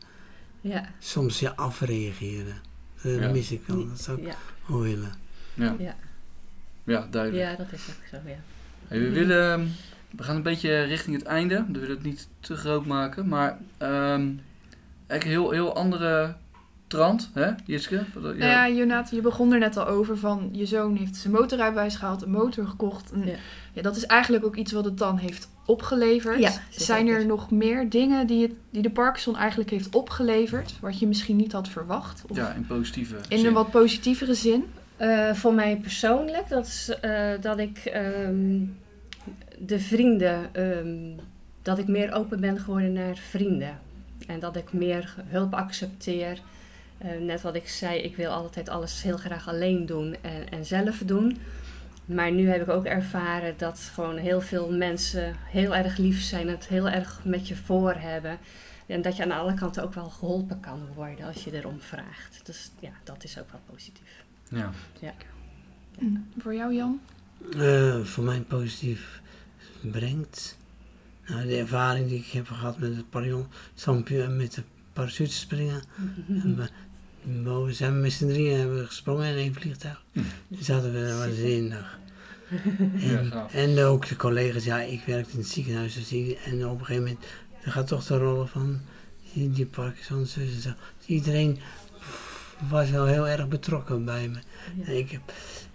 Ja. 0.62 0.86
soms 1.00 1.40
je 1.40 1.56
afreageren. 1.56 2.56
Dat 3.04 3.20
Ja. 3.20 3.32
mis 3.32 3.52
ik 3.52 3.62
wel, 3.66 3.88
dat 3.88 4.02
zou 4.02 4.18
ik 4.18 4.26
Ja. 4.28 4.36
wel 4.68 4.82
willen. 4.82 5.12
Ja. 5.54 5.76
Ja. 5.80 5.96
ja, 6.84 7.08
duidelijk. 7.12 7.50
ja, 7.50 7.56
dat 7.64 7.68
is 7.74 7.82
ook 7.90 8.08
zo, 8.22 8.30
ja. 8.30 8.36
Hey, 8.88 9.00
we 9.00 9.10
willen, 9.10 9.52
ehm, 9.52 9.66
we 10.18 10.24
gaan 10.24 10.36
een 10.36 10.44
beetje 10.44 10.82
richting 10.82 11.16
het 11.16 11.26
einde. 11.26 11.66
We 11.72 11.80
willen 11.80 11.96
het 11.96 12.04
niet 12.06 12.28
te 12.40 12.56
groot 12.56 12.86
maken, 12.86 13.28
maar 13.28 13.58
ehm 13.78 14.28
eigenlijk 15.08 15.24
een 15.24 15.30
heel, 15.30 15.52
heel 15.52 15.76
andere 15.76 16.36
trant, 16.88 17.30
hè, 17.34 17.52
Jitske? 17.66 17.96
Ja. 17.96 18.20
Nou 18.22 18.38
ja, 18.38 18.70
Jonathan, 18.70 19.16
je 19.18 19.22
begon 19.22 19.54
er 19.54 19.60
net 19.60 19.78
al 19.78 19.86
over 19.86 20.18
van 20.18 20.50
je 20.52 20.66
zoon 20.66 20.96
heeft 20.96 21.16
zijn 21.16 21.34
motorrijbewijs 21.34 21.96
gehaald, 21.96 22.22
een 22.22 22.32
motor 22.32 22.68
gekocht. 22.68 23.12
En 23.12 23.26
Ja. 23.26 23.34
ja. 23.74 23.82
dat 23.82 23.96
is 23.96 24.06
eigenlijk 24.06 24.46
ook 24.46 24.56
iets 24.56 24.72
wat 24.72 24.86
het 24.86 24.98
dan 24.98 25.18
heeft 25.18 25.50
opgeleverd. 25.66 26.40
Ja, 26.40 26.52
Zijn 26.70 27.08
er 27.08 27.26
nog 27.26 27.52
meer 27.52 27.90
dingen 27.90 28.28
die, 28.28 28.42
het, 28.42 28.52
die 28.70 28.82
de 28.82 28.90
Parkinson 28.90 29.38
eigenlijk 29.38 29.70
heeft 29.70 29.96
opgeleverd, 29.96 30.74
wat 30.80 31.00
je 31.00 31.08
misschien 31.08 31.36
niet 31.36 31.52
had 31.52 31.68
verwacht? 31.70 32.24
Of 32.28 32.38
ja, 32.38 32.54
in 32.54 32.66
positieve 32.66 33.16
in 33.30 33.38
zin. 33.38 33.48
een 33.48 33.54
wat 33.54 33.72
positievere 33.72 34.34
zin? 34.34 34.64
Eh, 34.98 35.34
voor 35.34 35.54
mij 35.54 35.78
persoonlijk, 35.78 36.50
dat 36.50 36.66
is 36.66 36.94
eh, 37.02 37.30
dat 37.42 37.58
ik 37.60 37.78
ehm, 37.78 38.60
de 39.60 39.80
vrienden, 39.80 40.56
ehm, 40.56 41.26
dat 41.62 41.78
ik 41.78 41.88
meer 41.88 42.14
open 42.14 42.40
ben 42.40 42.60
geworden 42.60 42.94
naar 42.94 43.16
vrienden. 43.30 43.80
En 44.28 44.40
dat 44.40 44.56
ik 44.56 44.74
meer 44.74 45.16
hulp 45.28 45.54
accepteer. 45.54 46.40
Eh, 46.98 47.18
net 47.20 47.42
wat 47.42 47.56
ik 47.56 47.68
zei, 47.68 48.00
ik 48.00 48.16
wil 48.16 48.32
altijd 48.32 48.70
alles 48.70 49.02
heel 49.02 49.18
graag 49.18 49.48
alleen 49.48 49.86
doen 49.86 50.16
en, 50.22 50.50
en 50.50 50.66
zelf 50.66 50.98
doen. 51.06 51.38
Maar 52.06 52.32
nu 52.32 52.50
heb 52.50 52.62
ik 52.62 52.70
ook 52.70 52.86
ervaren 52.86 53.54
dat 53.58 53.92
gewoon 53.94 54.18
heel 54.18 54.42
veel 54.42 54.72
mensen 54.72 55.36
heel 55.46 55.76
erg 55.76 55.98
lief 55.98 56.22
zijn 56.22 56.48
en 56.48 56.54
het 56.54 56.68
heel 56.68 56.90
erg 56.90 57.22
met 57.24 57.48
je 57.48 57.56
voor 57.56 57.94
hebben. 57.94 58.38
En 58.86 59.02
dat 59.02 59.16
je 59.16 59.24
aan 59.24 59.32
alle 59.32 59.54
kanten 59.54 59.84
ook 59.84 59.94
wel 59.94 60.10
geholpen 60.10 60.60
kan 60.60 60.80
worden 60.96 61.26
als 61.26 61.44
je 61.44 61.54
erom 61.54 61.80
vraagt. 61.80 62.42
Dus 62.44 62.72
ja, 62.80 62.92
dat 63.04 63.24
is 63.24 63.40
ook 63.40 63.52
wel 63.52 63.62
positief. 63.70 64.24
Ja. 64.50 64.72
Voor 66.38 66.56
jou, 66.56 66.74
Jan? 66.74 67.02
Eh, 67.58 68.04
voor 68.04 68.24
mij 68.24 68.40
positief 68.40 69.22
brengt. 69.82 70.58
Nou, 71.28 71.48
de 71.48 71.58
ervaring 71.58 72.08
die 72.08 72.20
ik 72.20 72.26
heb 72.26 72.48
gehad 72.48 72.80
met 72.80 72.96
het 72.96 73.10
parion, 73.10 73.48
stampje 73.74 74.28
met 74.28 74.54
de 74.54 74.64
parachute 74.94 75.34
springen. 75.34 75.82
En 76.28 76.56
we, 76.56 76.70
boven 77.44 77.74
zijn 77.74 77.94
we 77.94 78.00
met 78.00 78.12
z'n 78.12 78.28
drieën 78.28 78.60
hebben 78.60 78.78
we 78.80 78.86
gesprongen 78.86 79.28
in 79.32 79.36
één 79.38 79.54
vliegtuig. 79.54 80.04
Hm. 80.12 80.20
Toen 80.54 80.64
zaten 80.64 80.92
we 80.94 81.00
er 81.00 81.18
waanzinnig. 81.18 82.00
Ja, 82.96 83.18
En, 83.20 83.32
gaaf. 83.32 83.54
en 83.54 83.80
ook 83.80 84.08
de 84.08 84.16
collega's, 84.16 84.64
ja, 84.64 84.82
ik 84.82 85.02
werkte 85.06 85.32
in 85.32 85.38
het 85.40 85.48
ziekenhuis. 85.48 85.94
Dus 85.94 86.12
en 86.46 86.66
op 86.68 86.80
een 86.80 86.86
gegeven 86.86 87.04
moment 87.04 87.26
er 87.64 87.72
gaat 87.72 87.88
toch 87.88 88.06
de 88.06 88.18
rollen 88.18 88.48
van 88.48 88.80
die, 89.34 89.52
die 89.52 89.66
Parkinson, 89.66 90.26
zus 90.26 90.54
en 90.56 90.62
zo. 90.62 90.70
Dus 90.98 91.08
iedereen 91.08 91.60
was 92.70 92.90
wel 92.90 93.06
heel 93.06 93.28
erg 93.28 93.48
betrokken 93.48 94.06
bij 94.06 94.28
me. 94.28 94.38
Ja. 94.82 94.86
En 94.86 94.98
ik 94.98 95.12
heb 95.12 95.22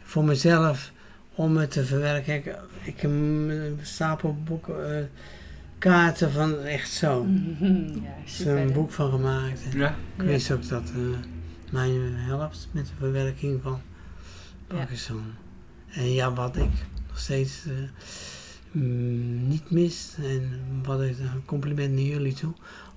voor 0.03 0.25
mezelf, 0.25 0.93
om 1.35 1.57
het 1.57 1.71
te 1.71 1.85
verwerken, 1.85 2.35
ik, 2.35 2.45
ik 2.83 3.01
heb 3.01 3.11
een 3.11 3.79
stapel 3.83 4.37
boeken, 4.45 4.99
eh, 4.99 5.05
kaarten 5.79 6.33
van 6.33 6.59
echt 6.59 6.91
zo. 6.91 7.27
Ja, 8.39 8.47
Er 8.47 8.57
een 8.57 8.73
boek 8.73 8.91
van 8.93 9.11
gemaakt. 9.11 9.61
En 9.73 9.79
Ja. 9.79 9.97
ik 10.17 10.23
wist 10.23 10.51
ook 10.51 10.69
dat 10.69 10.83
eh 10.97 11.19
mij 11.73 11.91
helpt 12.15 12.69
met 12.73 12.87
de 12.87 12.93
verwerking 12.99 13.61
van 13.63 13.81
Ja. 14.69 14.77
Parkinson. 14.77 15.23
En 15.89 16.13
ja, 16.13 16.33
wat 16.33 16.57
ik 16.57 16.71
nog 17.09 17.19
steeds 17.19 17.63
eh, 17.67 17.73
mm, 18.73 19.49
niet 19.49 19.71
mis, 19.71 20.15
en 20.23 20.51
wat 20.85 21.01
ik 21.03 21.19
een 21.19 21.45
compliment 21.45 21.93
naar 21.95 22.03
jullie 22.03 22.33
toe, 22.35 22.53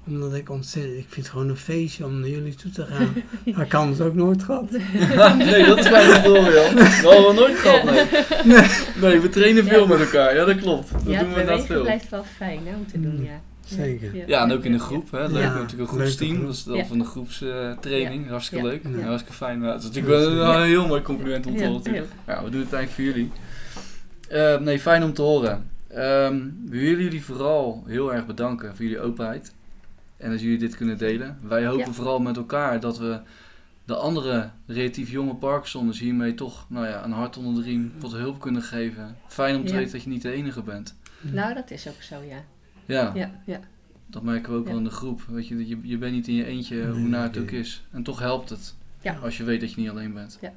omdat 0.07 0.33
ik 0.33 0.49
ontzettend, 0.49 0.97
ik 0.97 1.05
vind 1.09 1.25
het 1.25 1.29
gewoon 1.35 1.49
een 1.49 1.57
feestje 1.57 2.05
om 2.05 2.19
naar 2.19 2.29
jullie 2.29 2.55
toe 2.55 2.71
te 2.71 2.85
gaan. 2.85 3.13
Dat 3.55 3.67
kan 3.67 3.89
het 3.89 4.01
ook 4.01 4.13
nooit 4.13 4.43
gehad. 4.43 4.71
nee, 5.37 5.65
dat 5.65 5.77
is 5.77 5.85
te 5.85 6.21
horen, 6.25 6.53
Jan. 6.53 6.75
Dat 6.75 6.87
hadden 6.87 7.27
we 7.27 7.33
nooit 7.33 7.57
gehad, 7.59 7.83
nee. 7.83 8.65
Nee, 9.11 9.19
we 9.19 9.29
trainen 9.29 9.63
veel 9.65 9.81
Ja. 9.81 9.87
met 9.87 9.99
elkaar. 9.99 10.35
Ja, 10.35 10.45
dat 10.45 10.57
klopt. 10.59 10.91
Dat 10.91 11.01
ja, 11.05 11.19
doen 11.19 11.29
we 11.29 11.33
het 11.33 11.39
inderdaad 11.41 11.65
veel. 11.65 11.81
blijft 11.81 12.09
wel 12.09 12.23
fijn 12.23 12.59
hè, 12.67 12.75
om 12.75 12.87
te 12.87 12.99
doen, 13.01 13.15
Mm. 13.15 13.23
ja. 13.23 13.41
Zeker. 13.65 14.27
Ja, 14.27 14.43
en 14.43 14.51
ook 14.51 14.63
in 14.63 14.71
de 14.71 14.79
groep. 14.79 15.11
Hè. 15.11 15.27
Leuk, 15.27 15.43
Ja, 15.43 15.53
natuurlijk 15.53 15.69
een 15.71 15.77
leuke 15.77 15.91
groepsteam. 16.11 16.31
groep. 16.33 16.45
Dat 16.45 16.55
is 16.55 16.63
deel 16.63 16.75
Ja. 16.75 16.85
van 16.85 16.97
de 16.97 17.05
groepstraining. 17.05 18.29
Hartstikke 18.29 18.65
Ja. 18.65 18.71
leuk. 18.71 18.83
Ja. 18.83 18.89
Ja, 18.99 19.05
hartstikke 19.05 19.33
fijn. 19.37 19.61
Het 19.61 19.79
is 19.83 19.87
natuurlijk 19.87 20.15
wel 20.15 20.55
een, 20.55 20.61
heel 20.65 20.87
mooi 20.87 21.01
compliment 21.01 21.45
om 21.45 21.53
te 21.55 21.59
Ja, 21.59 21.65
horen 21.67 21.81
natuurlijk. 21.83 22.11
Ja, 22.27 22.43
we 22.43 22.49
doen 22.49 22.61
het 22.61 22.73
eigenlijk 22.73 22.91
voor 22.91 23.03
jullie. 23.03 23.31
Eh, 24.29 24.59
nee, 24.59 24.79
fijn 24.79 25.03
om 25.03 25.13
te 25.13 25.21
horen. 25.21 25.69
Ehm, 25.87 26.35
we 26.65 26.77
willen 26.79 27.03
jullie 27.03 27.23
vooral 27.23 27.83
heel 27.87 28.13
erg 28.13 28.25
bedanken 28.25 28.75
voor 28.75 28.85
jullie 28.85 28.99
openheid. 28.99 29.53
En 30.17 30.29
dat 30.31 30.41
jullie 30.41 30.57
dit 30.57 30.75
kunnen 30.75 30.97
delen. 30.97 31.37
Wij 31.41 31.65
hopen 31.65 31.85
Ja. 31.85 31.91
vooral 31.93 32.19
met 32.19 32.37
elkaar 32.37 32.79
dat 32.79 32.97
we 32.97 33.19
de 33.85 33.95
andere 33.95 34.49
relatief 34.67 35.09
jonge 35.11 35.35
Parkinsoners 35.35 35.99
hiermee 35.99 36.33
toch 36.35 36.65
nou 36.69 36.85
ja, 36.87 37.03
een 37.03 37.11
hart 37.11 37.37
onder 37.37 37.63
de 37.63 37.69
riem 37.69 37.91
wat 37.99 38.11
hulp 38.11 38.39
kunnen 38.41 38.61
geven. 38.61 39.15
Fijn 39.27 39.55
om 39.55 39.65
te 39.65 39.71
Ja. 39.71 39.77
weten 39.77 39.91
dat 39.91 40.03
je 40.03 40.09
niet 40.09 40.21
de 40.21 40.31
enige 40.31 40.61
bent. 40.61 40.95
Nou, 41.21 41.53
dat 41.53 41.71
is 41.71 41.87
ook 41.87 42.01
zo, 42.01 42.15
ja. 42.29 42.43
Ja, 42.85 43.11
Ja, 43.15 43.31
ja. 43.45 43.59
dat 44.07 44.23
merken 44.23 44.51
we 44.51 44.57
ook 44.57 44.63
Ja. 44.63 44.69
wel 44.69 44.77
in 44.79 44.83
de 44.85 44.89
groep. 44.89 45.21
Weet 45.27 45.47
je, 45.47 45.67
je, 45.67 45.77
je 45.81 45.97
bent 45.97 46.13
niet 46.13 46.27
in 46.27 46.35
je 46.35 46.45
eentje, 46.45 46.75
Nee, 46.75 46.85
hoe 46.87 46.99
naar 47.07 47.23
het 47.23 47.33
nee. 47.35 47.43
ook 47.43 47.51
is. 47.51 47.83
En 47.91 48.03
toch 48.03 48.19
helpt 48.19 48.49
het. 48.49 48.75
Ja. 49.01 49.17
Als 49.23 49.37
je 49.37 49.43
weet 49.43 49.59
dat 49.61 49.73
je 49.73 49.81
niet 49.81 49.89
alleen 49.89 50.13
bent. 50.13 50.37
Ja. 50.41 50.51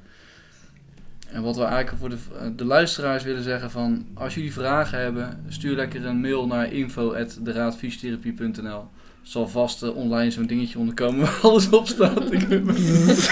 En 1.27 1.41
wat 1.41 1.55
we 1.55 1.63
eigenlijk 1.63 1.97
voor 1.99 2.09
de, 2.09 2.17
de 2.55 2.65
luisteraars 2.65 3.23
willen 3.23 3.43
zeggen 3.43 3.71
van... 3.71 4.05
Als 4.13 4.35
jullie 4.35 4.53
vragen 4.53 4.99
hebben, 4.99 5.43
stuur 5.47 5.75
lekker 5.75 6.05
een 6.05 6.21
mail 6.21 6.47
naar 6.47 6.73
info.deraadfysiotherapie.nl 6.73 8.83
zal 9.21 9.47
vast 9.47 9.83
eh, 9.83 9.95
online 9.95 10.31
zo'n 10.31 10.45
dingetje 10.45 10.79
onderkomen 10.79 11.19
waar 11.25 11.39
alles 11.41 11.69
op 11.69 11.87
staat. 11.87 12.31
Ik 12.33 12.39
weet 12.47 12.67
het 12.67 12.77
niet. 12.77 13.31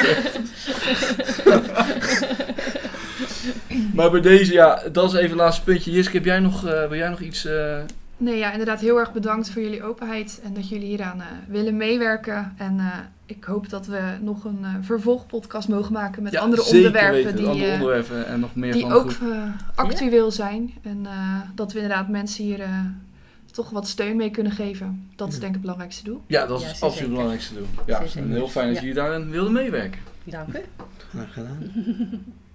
maar 3.96 4.12
bij 4.12 4.22
deze, 4.22 4.54
ja, 4.54 4.82
dat 4.92 5.12
is 5.14 5.18
even 5.18 5.30
het 5.30 5.40
laatste 5.40 5.64
puntje. 5.64 5.92
Jiske, 5.92 6.16
heb 6.16 6.26
jij 6.26 6.40
nog, 6.40 6.66
eh, 6.66 6.88
wil 6.88 6.98
jij 6.98 7.10
nog 7.10 7.20
iets... 7.20 7.46
eh, 7.46 7.78
Nee, 8.20 8.38
ja, 8.38 8.52
inderdaad 8.52 8.80
heel 8.80 8.98
erg 9.00 9.14
bedankt 9.14 9.50
voor 9.50 9.62
jullie 9.62 9.84
openheid 9.84 10.40
en 10.44 10.54
dat 10.54 10.70
jullie 10.70 10.88
hieraan 10.88 11.22
eh, 11.22 11.28
willen 11.48 11.78
meewerken. 11.78 12.54
En 12.58 12.80
eh, 12.80 12.86
ik 13.26 13.44
hoop 13.44 13.70
dat 13.70 13.86
we 13.88 14.02
nog 14.22 14.44
een 14.44 14.60
eh, 14.64 14.76
vervolgpodcast 14.82 15.68
mogen 15.68 15.94
maken 15.94 16.24
met 16.24 16.32
ja, 16.32 16.40
andere 16.40 16.62
zeker 16.64 16.78
onderwerpen 16.78 17.14
weten, 17.24 17.36
die, 17.36 17.48
andere 17.48 17.66
eh, 17.72 17.74
onderwerpen 17.74 18.28
en 18.28 18.40
nog 18.40 18.56
meer 18.56 18.72
die 18.72 18.82
van 18.82 18.92
ook 18.92 19.12
eh, 19.12 19.44
actueel 19.76 20.32
zijn. 20.32 20.74
En 20.82 21.06
eh, 21.06 21.40
dat 21.56 21.74
we 21.74 21.80
inderdaad 21.80 22.08
mensen 22.10 22.44
hier 22.44 22.60
eh, 22.62 22.80
toch 23.52 23.70
wat 23.70 23.88
steun 23.88 24.16
mee 24.16 24.32
kunnen 24.32 24.52
geven. 24.52 25.10
Dat 25.16 25.28
is 25.28 25.34
denk 25.34 25.46
ik 25.48 25.52
het 25.52 25.62
belangrijkste 25.62 26.04
doel. 26.04 26.22
Ja, 26.28 26.46
dat 26.46 26.60
is 26.62 26.66
Ja, 26.66 26.72
absoluut 26.72 27.00
het 27.00 27.10
belangrijkste 27.10 27.54
doen. 27.54 27.68
Ja, 27.86 28.02
en 28.16 28.32
heel 28.32 28.48
fijn 28.48 28.68
dat 28.68 28.76
Ja. 28.76 28.82
jullie 28.82 28.96
daarin 28.96 29.30
wilden 29.30 29.54
meewerken. 29.54 30.00
Dank 30.24 30.48
u. 30.56 30.60
Graag 31.10 31.34
gedaan. 31.34 31.58